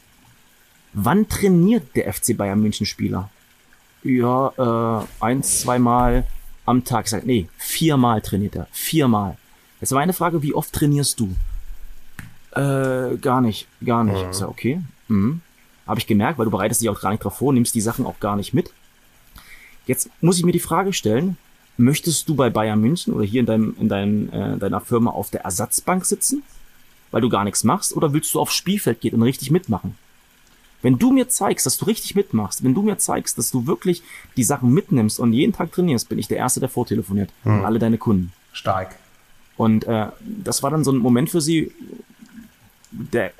Wann 0.93 1.27
trainiert 1.27 1.95
der 1.95 2.13
FC 2.13 2.37
Bayern 2.37 2.61
München 2.61 2.85
Spieler? 2.85 3.29
Ja, 4.03 5.01
äh, 5.01 5.23
eins, 5.23 5.61
zweimal 5.61 6.27
am 6.65 6.83
Tag. 6.83 7.05
Ich 7.05 7.11
sag, 7.11 7.25
nee, 7.25 7.49
viermal 7.57 8.21
trainiert 8.21 8.55
er. 8.55 8.67
Viermal. 8.71 9.37
Jetzt 9.81 9.91
war 9.91 9.99
meine 9.99 10.13
Frage, 10.13 10.43
wie 10.43 10.53
oft 10.53 10.71
trainierst 10.71 11.19
du? 11.19 11.35
Äh, 12.51 13.17
gar 13.17 13.41
nicht, 13.41 13.67
gar 13.83 14.03
nicht. 14.03 14.23
Mhm. 14.23 14.29
Ich 14.29 14.37
sag, 14.37 14.49
okay. 14.49 14.81
Mhm. 15.07 15.41
Habe 15.87 15.99
ich 15.99 16.07
gemerkt, 16.07 16.37
weil 16.37 16.45
du 16.45 16.51
bereitest 16.51 16.81
dich 16.81 16.89
auch 16.89 17.01
gar 17.01 17.09
nicht 17.09 17.23
drauf 17.23 17.37
vor, 17.37 17.51
nimmst 17.53 17.73
die 17.73 17.81
Sachen 17.81 18.05
auch 18.05 18.19
gar 18.19 18.35
nicht 18.35 18.53
mit. 18.53 18.71
Jetzt 19.87 20.09
muss 20.21 20.37
ich 20.37 20.45
mir 20.45 20.51
die 20.51 20.59
Frage 20.59 20.93
stellen, 20.93 21.37
möchtest 21.77 22.29
du 22.29 22.35
bei 22.35 22.49
Bayern 22.49 22.79
München 22.79 23.13
oder 23.13 23.25
hier 23.25 23.39
in, 23.39 23.45
deinem, 23.45 23.75
in 23.79 23.89
deinem, 23.89 24.29
äh, 24.29 24.57
deiner 24.57 24.81
Firma 24.81 25.11
auf 25.11 25.29
der 25.29 25.41
Ersatzbank 25.41 26.05
sitzen, 26.05 26.43
weil 27.11 27.21
du 27.21 27.29
gar 27.29 27.43
nichts 27.43 27.63
machst, 27.63 27.95
oder 27.95 28.13
willst 28.13 28.33
du 28.33 28.39
aufs 28.39 28.55
Spielfeld 28.55 29.01
gehen 29.01 29.15
und 29.15 29.23
richtig 29.23 29.51
mitmachen? 29.51 29.95
Wenn 30.81 30.99
du 30.99 31.11
mir 31.11 31.29
zeigst, 31.29 31.65
dass 31.65 31.77
du 31.77 31.85
richtig 31.85 32.13
mitmachst, 32.13 32.63
wenn 32.63 32.73
du 32.73 32.81
mir 32.81 32.97
zeigst, 32.97 33.37
dass 33.37 33.51
du 33.51 33.67
wirklich 33.67 34.03
die 34.35 34.43
Sachen 34.43 34.73
mitnimmst 34.73 35.19
und 35.19 35.31
jeden 35.31 35.53
Tag 35.53 35.71
trainierst, 35.71 36.09
bin 36.09 36.19
ich 36.19 36.27
der 36.27 36.37
Erste, 36.37 36.59
der 36.59 36.69
vortelefoniert. 36.69 37.31
Hm. 37.43 37.59
Und 37.59 37.65
alle 37.65 37.79
deine 37.79 37.97
Kunden. 37.97 38.33
Stark. 38.51 38.95
Und 39.55 39.85
äh, 39.85 40.07
das 40.19 40.61
war 40.61 40.71
dann 40.71 40.83
so 40.83 40.91
ein 40.91 40.97
Moment 40.97 41.29
für 41.29 41.41
sie, 41.41 41.71
der 42.91 43.31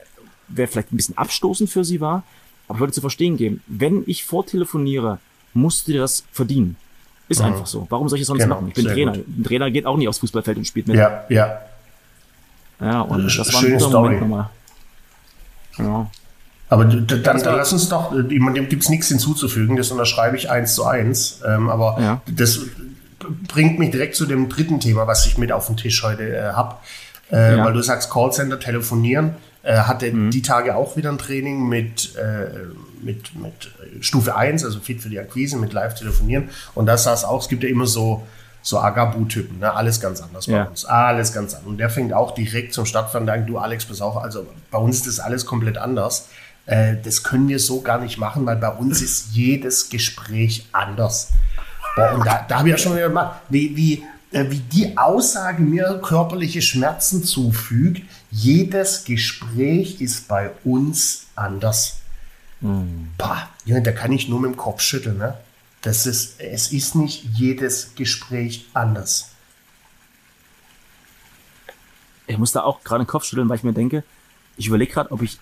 wäre 0.47 0.67
vielleicht 0.67 0.93
ein 0.93 0.97
bisschen 0.97 1.17
abstoßend 1.17 1.69
für 1.69 1.83
sie 1.83 1.99
war, 1.99 2.23
aber 2.67 2.77
ich 2.77 2.81
wollte 2.81 2.93
zu 2.93 3.01
verstehen 3.01 3.37
geben, 3.37 3.61
wenn 3.67 4.03
ich 4.07 4.23
vortelefoniere, 4.23 5.19
musst 5.53 5.87
du 5.87 5.91
dir 5.91 6.01
das 6.01 6.23
verdienen. 6.31 6.77
Ist 7.29 7.39
mhm. 7.39 7.47
einfach 7.47 7.65
so. 7.65 7.87
Warum 7.89 8.09
soll 8.09 8.17
ich 8.17 8.23
es 8.23 8.27
sonst 8.27 8.41
genau, 8.41 8.55
machen? 8.55 8.67
Ich 8.69 8.73
bin 8.73 8.85
Trainer. 8.85 9.13
Gut. 9.13 9.27
Ein 9.27 9.43
Trainer 9.43 9.71
geht 9.71 9.85
auch 9.85 9.97
nicht 9.97 10.07
aufs 10.07 10.19
Fußballfeld 10.19 10.57
und 10.57 10.65
spielt 10.65 10.87
mit. 10.87 10.97
Ja, 10.97 11.23
ja. 11.29 11.59
Ja, 12.81 13.01
und 13.01 13.23
das, 13.23 13.37
das 13.37 13.53
war 13.53 13.61
ein 13.61 13.73
guter 13.73 13.87
Story. 13.87 14.15
Moment 14.15 14.21
nochmal. 14.21 14.49
Ja. 15.77 16.07
Aber 16.69 16.85
dann, 16.85 17.23
dann 17.23 17.39
lass 17.43 17.71
uns 17.71 17.87
doch, 17.87 18.11
dem 18.11 18.53
gibt 18.67 18.83
es 18.83 18.89
nichts 18.89 19.07
hinzuzufügen, 19.07 19.75
das 19.75 19.91
unterschreibe 19.91 20.35
ich 20.37 20.49
eins 20.49 20.73
zu 20.73 20.85
eins. 20.85 21.41
Ähm, 21.47 21.69
aber 21.69 21.97
ja. 21.99 22.21
das 22.25 22.61
bringt 23.47 23.79
mich 23.79 23.91
direkt 23.91 24.15
zu 24.15 24.25
dem 24.25 24.49
dritten 24.49 24.79
Thema, 24.79 25.05
was 25.05 25.25
ich 25.25 25.37
mit 25.37 25.51
auf 25.51 25.67
dem 25.67 25.77
Tisch 25.77 26.01
heute 26.03 26.35
äh, 26.35 26.53
habe. 26.53 26.77
Äh, 27.31 27.57
ja. 27.57 27.65
Weil 27.65 27.73
du 27.73 27.81
sagst 27.81 28.11
Callcenter, 28.11 28.59
telefonieren. 28.59 29.35
Äh, 29.63 29.77
hatte 29.77 30.11
mhm. 30.11 30.29
die 30.29 30.41
Tage 30.41 30.75
auch 30.75 30.97
wieder 30.97 31.09
ein 31.09 31.17
Training 31.17 31.69
mit, 31.69 32.15
äh, 32.17 32.67
mit, 33.01 33.33
mit 33.33 33.71
Stufe 34.01 34.35
1, 34.35 34.65
also 34.65 34.81
Fit 34.81 35.01
für 35.01 35.07
die 35.07 35.19
Akquise, 35.19 35.57
mit 35.57 35.71
Live-Telefonieren. 35.71 36.49
Und 36.75 36.85
da 36.85 36.97
saß 36.97 37.23
auch, 37.23 37.41
es 37.41 37.47
gibt 37.47 37.63
ja 37.63 37.69
immer 37.69 37.87
so, 37.87 38.23
so 38.61 38.79
Agabu-Typen, 38.79 39.59
ne? 39.59 39.73
alles 39.73 40.01
ganz 40.01 40.21
anders 40.21 40.47
bei 40.47 40.65
uns. 40.65 40.83
Alles 40.83 41.31
ganz 41.31 41.53
anders. 41.53 41.67
Und 41.67 41.77
der 41.77 41.89
fängt 41.89 42.11
auch 42.13 42.33
direkt 42.33 42.73
zum 42.73 42.85
Start 42.85 43.11
von 43.11 43.25
du 43.25 43.57
Alex, 43.57 43.85
bist 43.85 44.01
auch, 44.01 44.17
also 44.17 44.45
bei 44.69 44.77
uns 44.77 44.97
ist 44.97 45.07
das 45.07 45.19
alles 45.21 45.45
komplett 45.45 45.77
anders. 45.77 46.27
Äh, 46.65 46.95
das 47.01 47.23
können 47.23 47.47
wir 47.47 47.59
so 47.59 47.81
gar 47.81 47.99
nicht 47.99 48.17
machen, 48.17 48.45
weil 48.45 48.57
bei 48.57 48.69
uns 48.69 49.01
ist 49.01 49.33
jedes 49.33 49.89
Gespräch 49.89 50.67
anders. 50.73 51.31
Boah, 51.95 52.13
und 52.15 52.25
da, 52.25 52.45
da 52.47 52.59
habe 52.59 52.67
ich 52.67 52.73
ja 52.73 52.77
schon 52.77 52.95
wieder 52.95 53.07
gemacht, 53.07 53.41
wie, 53.49 53.75
wie, 53.77 54.03
äh, 54.31 54.49
wie 54.49 54.59
die 54.59 54.97
Aussage 54.97 55.61
mir 55.61 56.01
körperliche 56.03 56.61
Schmerzen 56.61 57.23
zufügt. 57.23 58.01
Jedes 58.35 59.05
Gespräch 59.05 60.01
ist 60.01 60.27
bei 60.27 60.49
uns 60.63 61.27
anders. 61.35 61.97
Mhm. 62.61 63.11
Bah, 63.15 63.47
ja, 63.63 63.79
da 63.79 63.91
kann 63.91 64.11
ich 64.11 64.27
nur 64.27 64.39
mit 64.39 64.53
dem 64.53 64.57
Kopf 64.57 64.81
schütteln. 64.81 65.19
Ne? 65.19 65.37
Das 65.81 66.07
ist, 66.07 66.41
es 66.41 66.71
ist 66.71 66.95
nicht 66.95 67.25
jedes 67.35 67.93
Gespräch 67.93 68.65
anders. 68.73 69.29
Ich 72.25 72.39
muss 72.39 72.51
da 72.51 72.63
auch 72.63 72.83
gerade 72.83 73.03
den 73.03 73.07
Kopf 73.07 73.25
schütteln, 73.25 73.49
weil 73.49 73.57
ich 73.57 73.63
mir 73.63 73.73
denke, 73.73 74.03
ich 74.57 74.65
überlege 74.65 74.91
gerade, 74.91 75.11
ob 75.11 75.21
ich 75.21 75.37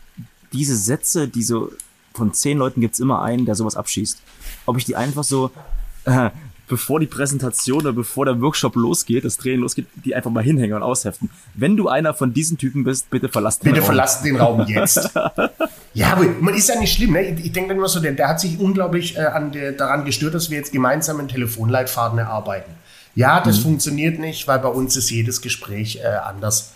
diese 0.51 0.75
Sätze, 0.75 1.29
die 1.29 1.43
so 1.43 1.71
von 2.13 2.33
zehn 2.33 2.57
Leuten 2.57 2.81
gibt 2.81 2.95
es 2.95 2.99
immer 2.99 3.21
einen, 3.21 3.45
der 3.45 3.55
sowas 3.55 3.77
abschießt. 3.77 4.21
Ob 4.65 4.75
ich 4.75 4.83
die 4.83 4.97
einfach 4.97 5.23
so, 5.23 5.51
äh, 6.03 6.29
bevor 6.71 7.01
die 7.01 7.05
Präsentation 7.05 7.79
oder 7.79 7.91
bevor 7.91 8.23
der 8.23 8.39
Workshop 8.39 8.77
losgeht, 8.77 9.25
das 9.25 9.35
Training 9.35 9.59
losgeht, 9.59 9.87
die 10.05 10.15
einfach 10.15 10.31
mal 10.31 10.41
hinhängen 10.41 10.77
und 10.77 10.83
ausheften. 10.83 11.29
Wenn 11.53 11.75
du 11.75 11.89
einer 11.89 12.13
von 12.13 12.33
diesen 12.33 12.57
Typen 12.57 12.85
bist, 12.85 13.09
bitte 13.09 13.27
verlass 13.27 13.59
den 13.59 13.73
bitte 13.73 13.85
Raum. 13.85 13.89
Bitte 13.89 13.95
verlass 13.97 14.21
den 14.21 14.35
Raum 14.37 14.65
jetzt. 14.67 15.09
ja, 15.93 16.13
aber 16.13 16.23
man 16.39 16.53
ist 16.53 16.69
ja 16.69 16.79
nicht 16.79 16.95
schlimm. 16.95 17.11
Ne? 17.11 17.23
Ich, 17.23 17.45
ich 17.47 17.51
denke 17.51 17.67
dann 17.69 17.77
immer 17.77 17.89
so, 17.89 17.99
der, 17.99 18.13
der 18.13 18.29
hat 18.29 18.39
sich 18.39 18.57
unglaublich 18.57 19.17
äh, 19.17 19.25
an 19.25 19.51
der, 19.51 19.73
daran 19.73 20.05
gestört, 20.05 20.33
dass 20.33 20.49
wir 20.49 20.57
jetzt 20.57 20.71
gemeinsam 20.71 21.19
einen 21.19 21.27
Telefonleitfaden 21.27 22.17
erarbeiten. 22.17 22.71
Ja, 23.15 23.41
das 23.41 23.57
mhm. 23.57 23.63
funktioniert 23.63 24.17
nicht, 24.17 24.47
weil 24.47 24.59
bei 24.59 24.69
uns 24.69 24.95
ist 24.95 25.09
jedes 25.09 25.41
Gespräch 25.41 25.97
äh, 25.97 26.07
anders. 26.07 26.71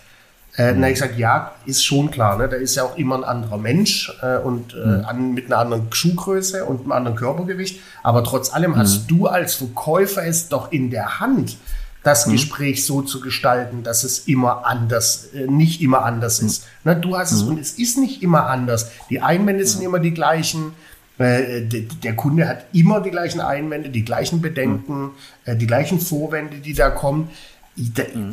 Äh, 0.58 0.74
mhm. 0.74 0.80
Na, 0.80 0.90
ich 0.90 1.00
sage, 1.00 1.16
ja, 1.18 1.52
ist 1.66 1.84
schon 1.84 2.12
klar. 2.12 2.38
Ne? 2.38 2.48
Da 2.48 2.56
ist 2.56 2.76
ja 2.76 2.84
auch 2.84 2.98
immer 2.98 3.16
ein 3.18 3.24
anderer 3.24 3.58
Mensch 3.58 4.12
äh, 4.22 4.38
und 4.38 4.74
äh, 4.74 4.78
mhm. 4.78 5.06
an, 5.06 5.34
mit 5.34 5.46
einer 5.48 5.58
anderen 5.58 5.92
Schuhgröße 5.92 6.66
und 6.66 6.82
einem 6.82 6.92
anderen 6.92 7.18
Körpergewicht. 7.18 7.82
Aber 8.04 8.24
trotz 8.24 8.54
allem 8.54 8.72
mhm. 8.72 8.78
hast 8.78 9.12
du 9.12 9.28
als 9.28 9.56
Verkäufer 9.56 10.26
es 10.26 10.48
doch 10.48 10.72
in 10.72 10.92
der 10.92 11.20
Hand, 11.20 11.58
das 12.04 12.28
mhm. 12.28 12.34
Gespräch 12.34 12.86
so 12.86 13.02
zu 13.02 13.20
gestalten, 13.20 13.84
dass 13.84 14.04
es 14.04 14.20
immer 14.28 14.66
anders, 14.66 15.30
äh, 15.34 15.48
nicht 15.48 15.82
immer 15.82 16.06
anders 16.06 16.42
mhm. 16.42 16.48
ist. 16.48 16.68
Ne? 16.86 16.96
Du 16.96 17.18
hast 17.18 17.34
es 17.34 17.44
mhm. 17.44 17.50
und 17.50 17.60
es 17.60 17.74
ist 17.74 17.98
nicht 17.98 18.24
immer 18.24 18.48
anders. 18.48 18.92
Die 19.10 19.22
Einwände 19.22 19.66
sind 19.66 19.82
immer 19.82 20.00
die 20.00 20.14
gleichen. 20.14 20.74
Äh, 21.18 21.62
der 21.64 22.16
Kunde 22.16 22.48
hat 22.48 22.66
immer 22.74 23.00
die 23.00 23.10
gleichen 23.10 23.40
Einwände, 23.40 23.90
die 23.90 24.04
gleichen 24.04 24.42
Bedenken, 24.42 25.12
äh, 25.46 25.56
die 25.56 25.68
gleichen 25.68 26.00
Vorwände, 26.00 26.58
die 26.58 26.74
da 26.74 26.90
kommen. 26.90 27.30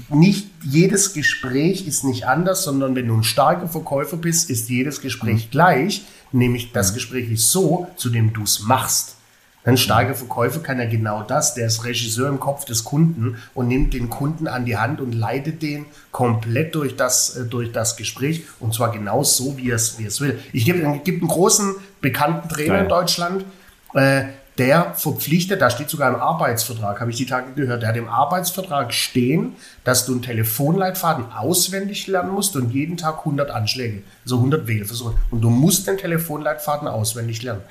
Nicht 0.08 0.50
jedes 0.62 1.14
Gespräch 1.14 1.86
ist 1.86 2.04
nicht 2.04 2.26
anders, 2.26 2.62
sondern 2.62 2.94
wenn 2.94 3.08
du 3.08 3.16
ein 3.16 3.24
starker 3.24 3.68
Verkäufer 3.68 4.16
bist, 4.16 4.50
ist 4.50 4.68
jedes 4.68 5.00
Gespräch 5.00 5.46
mhm. 5.46 5.50
gleich. 5.50 6.02
Nämlich 6.30 6.72
das 6.72 6.90
mhm. 6.90 6.94
Gespräch 6.94 7.30
ist 7.30 7.50
so, 7.50 7.88
zu 7.96 8.08
dem 8.10 8.32
du 8.32 8.44
es 8.44 8.60
machst. 8.60 9.16
Ein 9.64 9.76
starker 9.76 10.14
Verkäufer 10.14 10.60
kann 10.60 10.80
ja 10.80 10.86
genau 10.86 11.22
das. 11.22 11.54
Der 11.54 11.66
ist 11.66 11.84
Regisseur 11.84 12.28
im 12.28 12.40
Kopf 12.40 12.64
des 12.64 12.82
Kunden 12.82 13.36
und 13.54 13.68
nimmt 13.68 13.94
den 13.94 14.10
Kunden 14.10 14.48
an 14.48 14.64
die 14.64 14.76
Hand 14.76 15.00
und 15.00 15.12
leitet 15.12 15.62
den 15.62 15.86
komplett 16.10 16.74
durch 16.74 16.96
das, 16.96 17.36
äh, 17.36 17.44
durch 17.44 17.70
das 17.70 17.96
Gespräch. 17.96 18.44
Und 18.58 18.74
zwar 18.74 18.90
genau 18.90 19.22
so, 19.22 19.56
wie 19.56 19.70
er 19.70 19.76
es, 19.76 19.98
wie 19.98 20.06
es 20.06 20.20
will. 20.20 20.40
Ich 20.52 20.64
gebe, 20.64 20.78
gebe 21.04 21.18
einen 21.18 21.28
großen, 21.28 21.76
bekannten 22.00 22.48
Trainer 22.48 22.74
Geil. 22.74 22.82
in 22.82 22.88
Deutschland, 22.88 23.44
äh, 23.94 24.24
der 24.62 24.94
verpflichtet, 24.94 25.60
da 25.60 25.70
steht 25.70 25.90
sogar 25.90 26.14
im 26.14 26.20
Arbeitsvertrag, 26.20 27.00
habe 27.00 27.10
ich 27.10 27.16
die 27.16 27.26
Tage 27.26 27.52
gehört, 27.54 27.82
der 27.82 27.88
hat 27.88 27.96
im 27.96 28.08
Arbeitsvertrag 28.08 28.94
stehen, 28.94 29.56
dass 29.82 30.06
du 30.06 30.12
einen 30.12 30.22
Telefonleitfaden 30.22 31.32
auswendig 31.32 32.06
lernen 32.06 32.30
musst 32.30 32.54
und 32.54 32.70
jeden 32.70 32.96
Tag 32.96 33.18
100 33.18 33.50
Anschläge, 33.50 34.04
also 34.24 34.36
100 34.36 34.68
Wählversuche. 34.68 35.14
Und 35.32 35.40
du 35.40 35.50
musst 35.50 35.88
den 35.88 35.98
Telefonleitfaden 35.98 36.86
auswendig 36.86 37.42
lernen. 37.42 37.62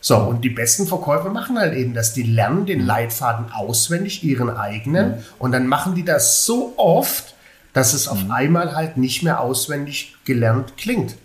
So, 0.00 0.16
und 0.16 0.44
die 0.44 0.50
besten 0.50 0.86
Verkäufer 0.86 1.30
machen 1.30 1.58
halt 1.58 1.74
eben 1.74 1.92
das. 1.92 2.14
Die 2.14 2.22
lernen 2.22 2.66
den 2.66 2.86
Leitfaden 2.86 3.50
auswendig, 3.50 4.22
ihren 4.22 4.48
eigenen, 4.48 5.08
mhm. 5.08 5.24
und 5.40 5.50
dann 5.50 5.66
machen 5.66 5.96
die 5.96 6.04
das 6.04 6.44
so 6.44 6.74
oft, 6.76 7.34
dass 7.72 7.94
es 7.94 8.06
auf 8.06 8.22
mhm. 8.22 8.30
einmal 8.30 8.76
halt 8.76 8.96
nicht 8.96 9.24
mehr 9.24 9.40
auswendig 9.40 10.14
gelernt 10.24 10.76
klingt. 10.76 11.16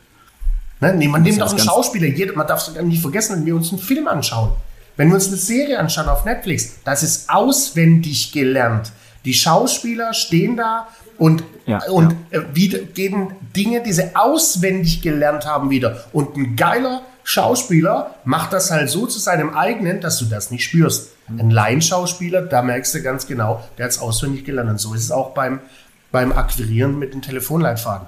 Ne? 0.80 1.08
Man 1.08 1.21
nimmt 1.21 1.39
doch 1.39 1.52
einen 1.52 1.60
Schauspieler, 1.60 2.08
jeder, 2.08 2.34
man 2.34 2.47
darf 2.47 2.67
es 2.67 2.82
nicht 2.82 3.02
vergessen, 3.02 3.36
wenn 3.38 3.45
wir 3.45 3.56
uns 3.56 3.69
einen 3.69 3.80
Film 3.80 4.08
anschauen. 4.08 4.54
Wenn 4.95 5.10
wir 5.10 5.15
uns 5.15 5.27
eine 5.27 5.38
Serie 5.38 5.79
anschauen 5.79 6.08
auf 6.08 6.25
Netflix, 6.25 6.75
das 6.84 7.03
ist 7.03 7.29
auswendig 7.29 8.32
gelernt. 8.32 8.91
Die 9.25 9.34
Schauspieler 9.34 10.13
stehen 10.13 10.58
da 10.58 10.88
und, 11.17 11.43
ja, 11.65 11.84
und 11.89 12.15
ja. 12.32 12.39
Äh, 12.39 12.56
wieder, 12.56 12.79
geben 12.79 13.36
Dinge, 13.56 13.82
die 13.82 13.93
sie 13.93 14.15
auswendig 14.15 15.01
gelernt 15.01 15.45
haben, 15.45 15.69
wieder. 15.69 16.03
Und 16.12 16.36
ein 16.36 16.56
geiler 16.56 17.01
Schauspieler 17.23 18.15
macht 18.25 18.53
das 18.53 18.69
halt 18.69 18.89
so 18.89 19.08
zu 19.08 19.19
seinem 19.19 19.56
eigenen, 19.56 20.01
dass 20.01 20.19
du 20.19 20.25
das 20.25 20.51
nicht 20.51 20.65
spürst. 20.65 21.12
Mhm. 21.27 21.39
Ein 21.39 21.49
Laienschauspieler, 21.51 22.41
da 22.41 22.62
merkst 22.62 22.93
du 22.95 23.01
ganz 23.01 23.27
genau, 23.27 23.63
der 23.77 23.86
hat 23.86 23.91
es 23.91 23.99
auswendig 23.99 24.43
gelernt. 24.43 24.69
Und 24.69 24.79
so 24.79 24.93
ist 24.93 25.03
es 25.03 25.12
auch 25.12 25.34
beim, 25.34 25.60
beim 26.12 26.32
Akquirieren 26.34 26.99
mit 26.99 27.13
dem 27.13 27.21
Telefonleitfaden. 27.21 28.08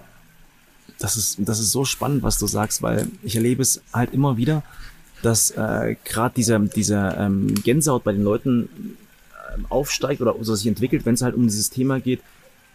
Das 0.99 1.17
ist, 1.17 1.37
das 1.39 1.59
ist 1.59 1.71
so 1.71 1.85
spannend, 1.85 2.23
was 2.23 2.37
du 2.37 2.47
sagst, 2.47 2.81
weil 2.81 3.07
ich 3.23 3.35
erlebe 3.35 3.61
es 3.61 3.81
halt 3.93 4.13
immer 4.13 4.37
wieder, 4.37 4.63
dass 5.25 5.51
äh, 5.51 5.95
gerade 6.05 6.35
dieser, 6.35 6.59
dieser 6.59 7.19
ähm, 7.19 7.55
Gänsehaut 7.63 8.03
bei 8.03 8.11
den 8.11 8.23
Leuten 8.23 8.69
äh, 9.31 9.61
aufsteigt 9.69 10.21
oder 10.21 10.35
so 10.41 10.53
sich 10.53 10.67
entwickelt, 10.67 11.05
wenn 11.05 11.15
es 11.15 11.23
halt 11.23 11.35
um 11.35 11.43
dieses 11.43 11.71
Thema 11.71 11.99
geht, 11.99 12.21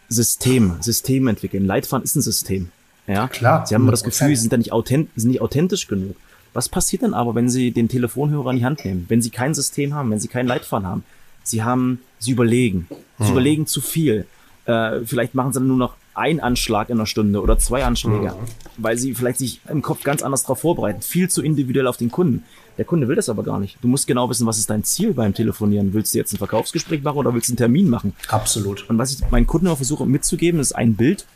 System, 0.08 0.76
System 0.80 1.28
entwickeln. 1.28 1.64
Leitfaden 1.64 2.02
ist 2.02 2.16
ein 2.16 2.22
System. 2.22 2.70
Ja, 3.06 3.28
klar. 3.28 3.64
Sie 3.66 3.74
haben 3.74 3.82
immer 3.82 3.92
das 3.92 4.02
Gefühl, 4.02 4.34
sie 4.34 4.42
sind 4.42 4.52
da 4.52 4.56
nicht, 4.56 4.72
authent 4.72 5.08
sind 5.14 5.30
nicht 5.30 5.40
authentisch 5.40 5.86
genug. 5.86 6.16
Was 6.52 6.68
passiert 6.68 7.02
denn 7.02 7.14
aber, 7.14 7.36
wenn 7.36 7.48
Sie 7.48 7.70
den 7.70 7.88
Telefonhörer 7.88 8.50
in 8.50 8.56
die 8.56 8.64
Hand 8.64 8.84
nehmen? 8.84 9.06
Wenn 9.08 9.22
Sie 9.22 9.30
kein 9.30 9.54
System 9.54 9.94
haben, 9.94 10.10
wenn 10.10 10.18
Sie 10.18 10.26
keinen 10.26 10.48
Leitfaden 10.48 10.86
haben? 10.86 11.04
Sie 11.44 11.62
haben, 11.62 12.00
Sie 12.18 12.32
überlegen. 12.32 12.88
Sie 13.18 13.26
hm. 13.26 13.30
überlegen 13.30 13.66
zu 13.68 13.80
viel. 13.80 14.26
Äh, 14.64 15.00
vielleicht 15.04 15.36
machen 15.36 15.52
Sie 15.52 15.60
dann 15.60 15.68
nur 15.68 15.76
noch 15.76 15.94
ein 16.14 16.40
Anschlag 16.40 16.90
in 16.90 16.98
einer 16.98 17.06
Stunde 17.06 17.40
oder 17.40 17.58
zwei 17.58 17.84
Anschläge, 17.84 18.32
mhm. 18.32 18.36
weil 18.76 18.98
sie 18.98 19.14
vielleicht 19.14 19.38
sich 19.38 19.60
im 19.68 19.82
Kopf 19.82 20.02
ganz 20.02 20.22
anders 20.22 20.42
darauf 20.42 20.60
vorbereiten. 20.60 21.02
Viel 21.02 21.30
zu 21.30 21.42
individuell 21.42 21.86
auf 21.86 21.96
den 21.96 22.10
Kunden. 22.10 22.44
Der 22.78 22.84
Kunde 22.84 23.08
will 23.08 23.16
das 23.16 23.28
aber 23.28 23.42
gar 23.42 23.60
nicht. 23.60 23.76
Du 23.82 23.88
musst 23.88 24.06
genau 24.06 24.28
wissen, 24.30 24.46
was 24.46 24.58
ist 24.58 24.70
dein 24.70 24.84
Ziel 24.84 25.12
beim 25.12 25.34
Telefonieren. 25.34 25.92
Willst 25.92 26.14
du 26.14 26.18
jetzt 26.18 26.32
ein 26.32 26.38
Verkaufsgespräch 26.38 27.02
machen 27.02 27.18
oder 27.18 27.34
willst 27.34 27.48
du 27.48 27.52
einen 27.52 27.58
Termin 27.58 27.90
machen? 27.90 28.14
Absolut. 28.28 28.88
Und 28.88 28.98
was 28.98 29.12
ich 29.12 29.30
meinen 29.30 29.46
Kunden 29.46 29.66
immer 29.66 29.76
versuche 29.76 30.06
mitzugeben, 30.06 30.60
ist 30.60 30.72
ein 30.72 30.94
Bild, 30.94 31.26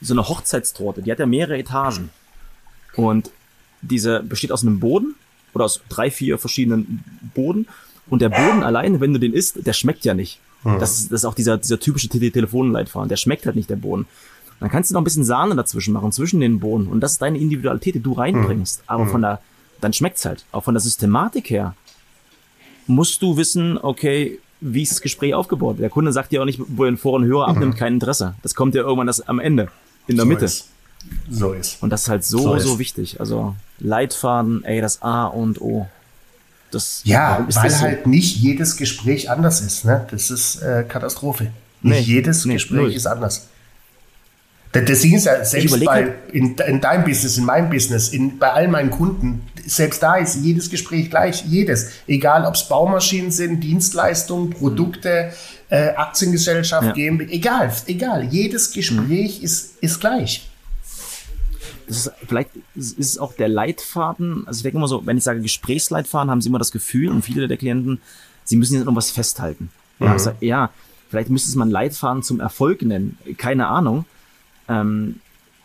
so 0.00 0.14
eine 0.14 0.28
Hochzeitstorte. 0.28 1.02
Die 1.02 1.12
hat 1.12 1.18
ja 1.18 1.26
mehrere 1.26 1.58
Etagen. 1.58 2.10
Und 2.96 3.30
diese 3.82 4.22
besteht 4.22 4.52
aus 4.52 4.62
einem 4.62 4.80
Boden 4.80 5.14
oder 5.54 5.64
aus 5.64 5.80
drei, 5.88 6.10
vier 6.10 6.38
verschiedenen 6.38 7.04
Boden. 7.34 7.68
Und 8.08 8.22
der 8.22 8.30
Boden 8.30 8.62
alleine, 8.62 9.00
wenn 9.00 9.12
du 9.12 9.20
den 9.20 9.32
isst, 9.32 9.66
der 9.66 9.72
schmeckt 9.72 10.04
ja 10.04 10.14
nicht. 10.14 10.40
Mhm. 10.64 10.78
Das, 10.78 10.98
ist, 10.98 11.12
das 11.12 11.20
ist 11.20 11.24
auch 11.24 11.34
dieser, 11.34 11.58
dieser 11.58 11.78
typische 11.78 12.08
Telefonleitfaden. 12.08 13.08
Der 13.08 13.16
schmeckt 13.16 13.46
halt 13.46 13.56
nicht, 13.56 13.70
der 13.70 13.76
Boden. 13.76 14.06
Dann 14.60 14.70
kannst 14.70 14.90
du 14.90 14.94
noch 14.94 15.00
ein 15.00 15.04
bisschen 15.04 15.24
Sahne 15.24 15.56
dazwischen 15.56 15.92
machen, 15.92 16.12
zwischen 16.12 16.40
den 16.40 16.60
Bohnen. 16.60 16.86
Und 16.86 17.00
das 17.00 17.12
ist 17.12 17.22
deine 17.22 17.38
Individualität, 17.38 17.96
die 17.96 18.00
du 18.00 18.12
reinbringst. 18.12 18.84
Aber 18.86 19.06
von 19.06 19.22
der, 19.22 19.40
dann 19.80 19.92
schmeckt's 19.92 20.24
halt. 20.24 20.44
Auch 20.52 20.62
von 20.62 20.74
der 20.74 20.80
Systematik 20.80 21.50
her 21.50 21.74
musst 22.86 23.22
du 23.22 23.36
wissen, 23.36 23.78
okay, 23.78 24.38
wie 24.60 24.82
ist 24.82 24.92
das 24.92 25.00
Gespräch 25.00 25.34
aufgebaut? 25.34 25.80
Der 25.80 25.90
Kunde 25.90 26.12
sagt 26.12 26.30
dir 26.30 26.40
auch 26.40 26.46
nicht, 26.46 26.60
wo 26.68 26.84
er 26.84 26.96
Vor- 26.96 27.14
und 27.14 27.24
Hörer 27.24 27.48
abnimmt, 27.48 27.74
mhm. 27.74 27.78
kein 27.78 27.94
Interesse. 27.94 28.34
Das 28.42 28.54
kommt 28.54 28.76
ja 28.76 28.82
irgendwann 28.82 29.08
das 29.08 29.20
am 29.20 29.40
Ende, 29.40 29.68
in 30.06 30.16
der 30.16 30.24
so 30.24 30.28
Mitte. 30.28 30.44
Ist. 30.44 30.68
So 31.28 31.52
ist. 31.52 31.82
Und 31.82 31.90
das 31.90 32.02
ist 32.02 32.08
halt 32.08 32.24
so, 32.24 32.38
so, 32.38 32.58
so 32.58 32.78
wichtig. 32.78 33.18
Also 33.18 33.56
Leitfaden, 33.80 34.62
ey, 34.64 34.80
das 34.80 35.02
A 35.02 35.26
und 35.26 35.60
O. 35.60 35.88
Das, 36.72 37.02
ja, 37.04 37.46
weil 37.52 37.70
so? 37.70 37.80
halt 37.80 38.06
nicht 38.06 38.36
jedes 38.38 38.76
Gespräch 38.76 39.30
anders 39.30 39.60
ist. 39.60 39.84
Ne? 39.84 40.06
Das 40.10 40.30
ist 40.30 40.62
äh, 40.62 40.84
Katastrophe. 40.88 41.52
Nicht 41.82 42.08
nee, 42.08 42.14
jedes 42.14 42.46
nee, 42.46 42.54
Gespräch 42.54 42.78
null. 42.78 42.92
ist 42.92 43.06
anders. 43.06 43.48
Ding 44.74 45.14
ist 45.14 45.26
ja, 45.26 45.44
selbst 45.44 45.84
bei, 45.84 46.14
in, 46.32 46.56
in 46.56 46.80
deinem 46.80 47.04
Business, 47.04 47.36
in 47.36 47.44
meinem 47.44 47.68
Business, 47.68 48.08
in, 48.08 48.38
bei 48.38 48.50
all 48.50 48.68
meinen 48.68 48.90
Kunden, 48.90 49.46
selbst 49.66 50.02
da 50.02 50.16
ist 50.16 50.36
jedes 50.36 50.70
Gespräch 50.70 51.10
gleich. 51.10 51.44
Jedes. 51.44 51.90
Egal, 52.06 52.46
ob 52.46 52.54
es 52.54 52.66
Baumaschinen 52.66 53.30
sind, 53.30 53.60
Dienstleistungen, 53.60 54.48
Produkte, 54.48 55.30
äh, 55.68 55.88
Aktiengesellschaft, 55.90 56.86
ja. 56.86 56.92
GmbH, 56.94 57.30
egal, 57.30 57.72
egal. 57.86 58.24
Jedes 58.30 58.72
Gespräch 58.72 59.40
mhm. 59.40 59.44
ist, 59.44 59.76
ist 59.82 60.00
gleich 60.00 60.48
das 61.92 62.06
ist, 62.06 62.12
vielleicht 62.26 62.50
ist 62.74 62.98
es 62.98 63.18
auch 63.18 63.34
der 63.34 63.48
Leitfaden. 63.48 64.46
Also 64.46 64.58
ich 64.58 64.62
denke 64.62 64.78
immer 64.78 64.88
so, 64.88 65.04
wenn 65.06 65.18
ich 65.18 65.24
sage 65.24 65.40
Gesprächsleitfaden, 65.40 66.30
haben 66.30 66.40
sie 66.40 66.48
immer 66.48 66.58
das 66.58 66.72
Gefühl 66.72 67.08
und 67.10 67.22
viele 67.22 67.48
der 67.48 67.58
Klienten, 67.58 68.00
sie 68.44 68.56
müssen 68.56 68.74
jetzt 68.74 68.86
noch 68.86 68.96
was 68.96 69.10
festhalten. 69.10 69.70
Mhm. 69.98 70.06
Ja, 70.06 70.12
also, 70.12 70.32
ja, 70.40 70.70
vielleicht 71.10 71.28
müsste 71.28 71.50
es 71.50 71.60
einen 71.60 71.70
Leitfaden 71.70 72.22
zum 72.22 72.40
Erfolg 72.40 72.82
nennen. 72.82 73.18
Keine 73.36 73.66
Ahnung. 73.66 74.06
Ähm, 74.68 75.20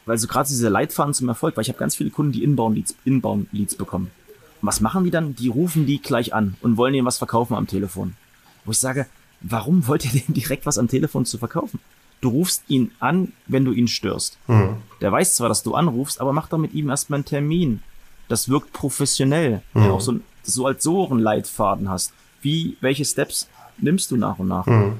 weil 0.06 0.18
so 0.18 0.28
gerade 0.28 0.48
diese 0.48 0.70
Leitfaden 0.70 1.14
zum 1.14 1.28
Erfolg, 1.30 1.56
weil 1.56 1.62
ich 1.62 1.70
habe 1.70 1.80
ganz 1.80 1.96
viele 1.96 2.10
Kunden, 2.10 2.32
die 2.32 2.44
Inbound-Leads 2.44 2.96
Inbound 3.06 3.52
-Leads 3.54 3.78
bekommen. 3.78 4.12
Und 4.62 4.68
was 4.68 4.82
machen 4.82 5.04
die 5.04 5.12
dann? 5.12 5.36
Die 5.36 5.50
rufen 5.50 5.86
die 5.86 6.02
gleich 6.02 6.34
an 6.34 6.56
und 6.62 6.78
wollen 6.78 6.94
ihnen 6.94 7.06
was 7.06 7.18
verkaufen 7.18 7.56
am 7.56 7.68
Telefon. 7.68 8.16
Wo 8.66 8.72
ich 8.72 8.80
sage, 8.80 9.06
warum 9.42 9.88
wollt 9.88 10.06
ihr 10.06 10.12
denn 10.28 10.34
direkt 10.34 10.66
was 10.66 10.78
am 10.78 10.88
Telefon 10.88 11.26
zu 11.26 11.38
verkaufen? 11.38 11.80
Du 12.22 12.30
rufst 12.30 12.64
ihn 12.68 12.92
an, 13.00 13.34
wenn 13.46 13.66
du 13.66 13.72
ihn 13.72 13.88
störst. 13.88 14.38
Hm. 14.48 14.78
Der 15.02 15.12
weiß 15.12 15.36
zwar, 15.36 15.50
dass 15.50 15.64
du 15.64 15.76
anrufst, 15.76 16.20
aber 16.20 16.34
mach 16.34 16.50
doch 16.50 16.58
mit 16.58 16.74
ihm 16.74 16.90
erstmal 16.90 17.18
einen 17.18 17.26
Termin. 17.26 17.82
Das 18.28 18.50
wirkt 18.50 18.74
professionell. 18.74 19.62
Mhm. 19.74 19.84
Ja, 19.84 19.92
auch 19.92 20.02
so, 20.02 20.20
dass 20.44 20.54
du 20.54 20.66
als 20.66 20.84
so 20.84 21.10
einen 21.10 21.20
Leitfaden 21.20 21.90
hast. 21.90 22.14
Wie, 22.42 22.78
welche 22.82 23.06
Steps 23.06 23.48
nimmst 23.78 24.12
du 24.12 24.18
nach 24.18 24.40
und 24.40 24.48
nach? 24.48 24.66
Mhm. 24.66 24.94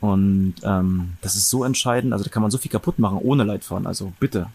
Und 0.00 0.54
ähm, 0.64 1.12
das 1.22 1.34
ist 1.34 1.48
so 1.48 1.64
entscheidend. 1.64 2.12
Also 2.12 2.24
da 2.24 2.30
kann 2.30 2.42
man 2.42 2.50
so 2.50 2.58
viel 2.58 2.70
kaputt 2.70 2.98
machen 2.98 3.18
ohne 3.18 3.44
Leitfaden. 3.44 3.86
Also 3.86 4.12
bitte, 4.20 4.48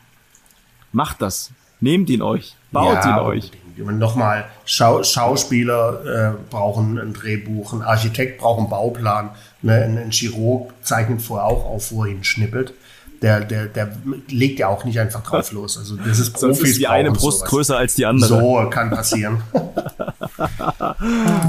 macht 0.91 1.21
das. 1.21 1.51
Nehmt 1.81 2.09
ihn 2.09 2.21
euch. 2.21 2.55
Baut 2.71 3.03
ihn 3.05 3.19
euch. 3.19 3.51
Nochmal, 3.77 4.45
Schau 4.65 5.03
Schauspieler 5.03 6.33
äh, 6.33 6.37
brauchen 6.49 6.99
ein 6.99 7.13
Drehbuch, 7.13 7.71
ein 7.71 7.81
Architekt 7.81 8.39
braucht 8.41 8.59
einen 8.59 8.69
Bauplan, 8.69 9.29
ne? 9.61 9.83
ein, 9.85 9.97
ein 9.97 10.11
Chirurg 10.11 10.73
zeichnet 10.81 11.21
vorher 11.21 11.47
auch 11.47 11.63
auf, 11.65 11.91
wo 11.93 12.03
er 12.03 12.09
hinschnippelt. 12.11 12.73
Der, 13.21 13.41
der, 13.41 13.65
der 13.67 13.91
legt 14.29 14.59
ja 14.59 14.67
auch 14.67 14.83
nicht 14.83 14.99
einfach 14.99 15.23
drauf 15.23 15.51
los. 15.53 15.77
Also 15.77 15.95
das 15.95 16.19
ist 16.19 16.37
Sonst 16.37 16.57
Profis 16.57 16.71
ist 16.71 16.79
die 16.79 16.87
eine 16.87 17.11
Brust 17.11 17.39
sowas. 17.39 17.49
größer 17.49 17.77
als 17.77 17.95
die 17.95 18.05
andere. 18.05 18.27
So 18.29 18.69
kann 18.69 18.89
passieren. 18.89 19.41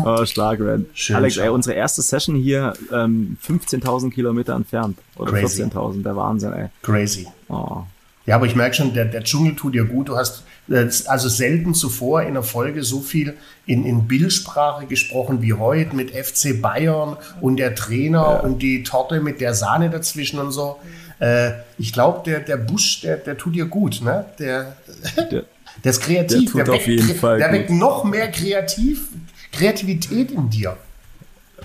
Oh, 0.05 0.25
stark, 0.25 0.59
man. 0.61 0.87
Schön, 0.95 1.17
Alex, 1.17 1.35
schön. 1.35 1.45
ey, 1.45 1.49
unsere 1.51 1.77
erste 1.77 2.03
Session 2.03 2.35
hier 2.37 2.73
ähm, 2.93 3.37
15.000 3.47 4.11
Kilometer 4.11 4.55
entfernt. 4.55 4.99
Oder 5.17 5.33
Crazy. 5.33 5.63
14.000, 5.63 6.03
der 6.03 6.17
Wahnsinn, 6.17 6.53
ey. 6.53 6.67
Crazy. 6.83 7.27
Oh. 7.49 7.83
Ja, 8.31 8.37
aber 8.37 8.47
ich 8.47 8.55
merke 8.55 8.77
schon, 8.77 8.95
der, 8.95 9.07
der 9.07 9.25
Dschungel 9.25 9.57
tut 9.57 9.75
dir 9.75 9.85
gut. 9.85 10.09
Du 10.09 10.17
hast 10.17 10.45
äh, 10.69 10.87
also 11.07 11.29
selten 11.29 11.75
zuvor 11.75 12.23
in 12.23 12.35
der 12.35 12.45
Folge 12.45 12.85
so 12.85 13.01
viel 13.01 13.35
in, 13.67 13.85
in 13.85 14.07
Bildsprache 14.07 14.87
gesprochen 14.87 15.43
wie 15.43 15.55
heute 15.55 15.97
mit 15.97 16.13
FC 16.13 16.63
Bayern 16.63 17.17
und 17.41 17.57
der 17.57 17.75
Trainer 17.75 18.45
und 18.45 18.63
die 18.63 18.85
Torte 18.85 19.19
mit 19.19 19.41
der 19.41 19.55
Sahne 19.55 19.91
dazwischen 19.91 20.39
und 20.39 20.53
so. 20.53 20.79
Äh, 21.19 21.55
ich 21.77 21.93
glaube, 21.93 22.23
der, 22.25 22.39
der 22.39 22.57
Busch, 22.57 23.01
der, 23.01 23.17
der 23.17 23.37
tut 23.37 23.57
dir 23.57 23.65
gut. 23.65 24.01
Ne? 24.01 24.25
Der, 24.39 24.77
Der, 25.17 25.43
der 25.83 25.91
ist 25.91 26.01
kreativ. 26.01 26.53
Der 26.53 26.65
tut 26.65 26.73
auf 26.73 26.77
weckt, 26.77 26.87
jeden 26.87 27.15
Fall 27.17 27.39
der 27.39 27.51
weckt 27.51 27.71
noch 27.71 28.05
mehr 28.05 28.31
kreativ, 28.31 29.09
Kreativität 29.51 30.31
in 30.31 30.49
dir. 30.49 30.77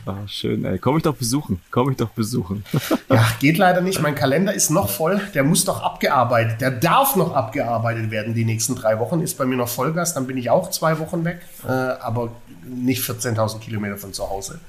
Oh, 0.06 0.28
schön, 0.28 0.66
ey. 0.66 0.78
Komm 0.80 0.98
ich 0.98 1.04
doch 1.04 1.16
besuchen. 1.16 1.62
Komm 1.72 1.92
ich 1.92 1.98
doch 1.98 2.10
besuchen. 2.10 2.64
Ja, 3.10 3.26
geht 3.40 3.58
leider 3.58 3.82
nicht. 3.82 4.02
Mein 4.02 4.16
Kalender 4.16 4.54
ist 4.54 4.72
noch 4.72 4.90
voll. 4.90 5.22
Der 5.34 5.44
muss 5.44 5.64
doch 5.64 5.82
abgearbeitet. 5.84 6.60
Der 6.60 6.72
darf 6.72 7.16
noch 7.16 7.34
abgearbeitet 7.34 8.12
werden. 8.12 8.34
Die 8.34 8.44
nächsten 8.46 8.76
drei 8.76 9.00
Wochen 9.00 9.22
ist 9.22 9.38
bei 9.38 9.46
mir 9.46 9.56
noch 9.56 9.70
Vollgas. 9.70 10.14
Dann 10.16 10.28
bin 10.28 10.38
ich 10.38 10.50
auch 10.50 10.70
zwei 10.72 10.98
Wochen 11.00 11.24
weg. 11.24 11.42
Äh, 11.66 11.70
aber 11.70 12.32
nicht 12.66 13.04
14.000 13.04 13.60
Kilometer 13.60 13.98
von 13.98 14.12
zu 14.12 14.30
Hause. 14.30 14.60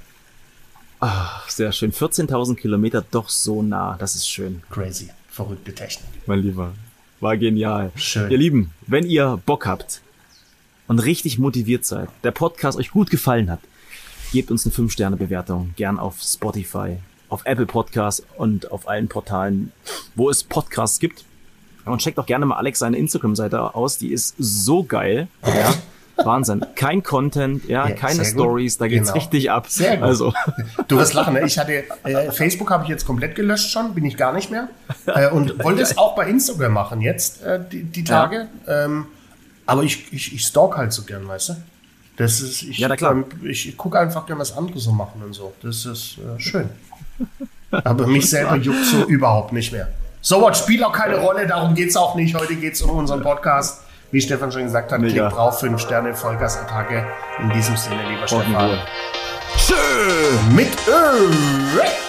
Ach, 1.00 1.48
sehr 1.48 1.72
schön. 1.72 1.92
14.000 1.92 2.56
Kilometer 2.56 3.04
doch 3.10 3.28
so 3.28 3.62
nah. 3.62 3.96
Das 3.98 4.14
ist 4.14 4.28
schön, 4.28 4.62
Crazy. 4.70 5.10
Verrückte 5.30 5.74
Technik. 5.74 6.08
mein 6.26 6.40
Lieber. 6.40 6.72
War 7.20 7.36
genial. 7.36 7.90
Schön. 7.96 8.30
Ihr 8.30 8.38
Lieben, 8.38 8.70
wenn 8.86 9.06
ihr 9.06 9.40
Bock 9.46 9.66
habt 9.66 10.02
und 10.86 10.98
richtig 10.98 11.38
motiviert 11.38 11.84
seid, 11.84 12.08
der 12.22 12.30
Podcast 12.30 12.78
euch 12.78 12.90
gut 12.90 13.10
gefallen 13.10 13.50
hat, 13.50 13.60
gebt 14.36 14.50
uns 14.50 14.66
eine 14.66 14.74
5-Sterne-Bewertung. 14.74 15.72
Gern 15.76 15.98
auf 15.98 16.20
Spotify, 16.20 16.98
auf 17.30 17.40
Apple 17.46 17.64
Podcasts 17.64 18.22
und 18.36 18.70
auf 18.70 18.86
allen 18.86 19.08
Portalen, 19.08 19.72
wo 20.14 20.28
es 20.28 20.44
Podcasts 20.44 20.98
gibt. 21.00 21.24
Und 21.86 22.02
checkt 22.02 22.18
auch 22.18 22.26
gerne 22.26 22.44
mal 22.44 22.56
Alex 22.56 22.80
seine 22.80 22.98
Instagram-Seite 22.98 23.74
aus. 23.74 23.96
Die 23.96 24.12
ist 24.12 24.34
so 24.36 24.84
geil. 24.84 25.28
Ja. 25.42 25.72
Wahnsinn. 26.22 26.66
Kein 26.74 27.02
Content, 27.02 27.64
ja, 27.64 27.88
Ja, 27.88 27.94
keine. 27.94 28.26
Stories, 28.26 28.76
da 28.76 28.88
geht's 28.88 29.06
Genau. 29.06 29.14
richtig 29.14 29.50
ab. 29.50 29.70
Sehr 29.70 29.96
gut. 29.96 30.04
Also, 30.04 30.34
Du 30.86 30.98
wirst 30.98 31.14
lachen. 31.14 31.32
Ne? 31.32 31.46
Ich 31.46 31.58
hatte 31.58 31.84
äh, 32.04 32.30
Facebook 32.30 32.70
habe 32.70 32.84
ich 32.84 32.90
jetzt 32.90 33.06
komplett 33.06 33.36
gelöscht 33.36 33.70
schon, 33.70 33.94
bin 33.94 34.04
ich 34.04 34.18
gar 34.18 34.34
nicht 34.34 34.50
mehr. 34.50 34.68
Äh, 35.06 35.30
und 35.30 35.58
wollte 35.64 35.80
es 35.80 35.96
auch 35.96 36.14
bei 36.14 36.28
Instagram 36.28 36.74
machen 36.74 37.00
jetzt 37.00 37.42
äh, 37.42 37.58
die, 37.72 37.84
die 37.84 38.04
Tage. 38.04 38.48
Ähm, 38.68 39.06
aber 39.64 39.82
ich, 39.82 40.12
ich, 40.12 40.34
ich 40.34 40.42
stalk 40.44 40.76
halt 40.76 40.92
so 40.92 41.04
gern, 41.04 41.26
weißt 41.26 41.48
du? 41.48 41.56
Das 42.16 42.40
ist, 42.40 42.62
ich, 42.62 42.78
Ja, 42.78 42.90
ähm, 43.10 43.24
ich, 43.42 43.76
gucke 43.76 43.98
einfach 43.98 44.26
gern, 44.26 44.38
was 44.38 44.56
andere 44.56 44.78
so 44.78 44.92
machen 44.92 45.22
und 45.22 45.34
so. 45.34 45.52
Das 45.62 45.84
ist 45.84 46.18
äh, 46.18 46.40
schön. 46.40 46.70
Aber 47.70 48.06
mich 48.06 48.28
selber 48.30 48.56
juckt 48.56 48.84
so 48.84 49.04
überhaupt 49.04 49.52
nicht 49.52 49.72
mehr. 49.72 49.88
So 50.20 50.42
was 50.42 50.58
spielt 50.58 50.82
auch 50.82 50.92
keine 50.92 51.18
Rolle, 51.18 51.46
darum 51.46 51.74
geht 51.74 51.90
es 51.90 51.96
auch 51.96 52.14
nicht. 52.14 52.34
Heute 52.34 52.56
geht 52.56 52.74
es 52.74 52.82
um 52.82 52.90
unseren 52.90 53.22
Podcast. 53.22 53.82
Wie 54.10 54.20
Stefan 54.20 54.50
schon 54.50 54.62
gesagt 54.64 54.92
hat, 54.92 55.00
Mega. 55.00 55.12
klickt 55.12 55.36
drauf, 55.36 55.60
5 55.60 55.80
Sterne, 55.80 56.14
Vollgasattacke. 56.14 57.06
In 57.42 57.50
diesem 57.50 57.76
Sinne, 57.76 58.08
lieber 58.08 58.26
Stefan. 58.26 58.78
Schön! 59.58 60.54
Mit 60.54 60.72
Ö. 60.88 62.05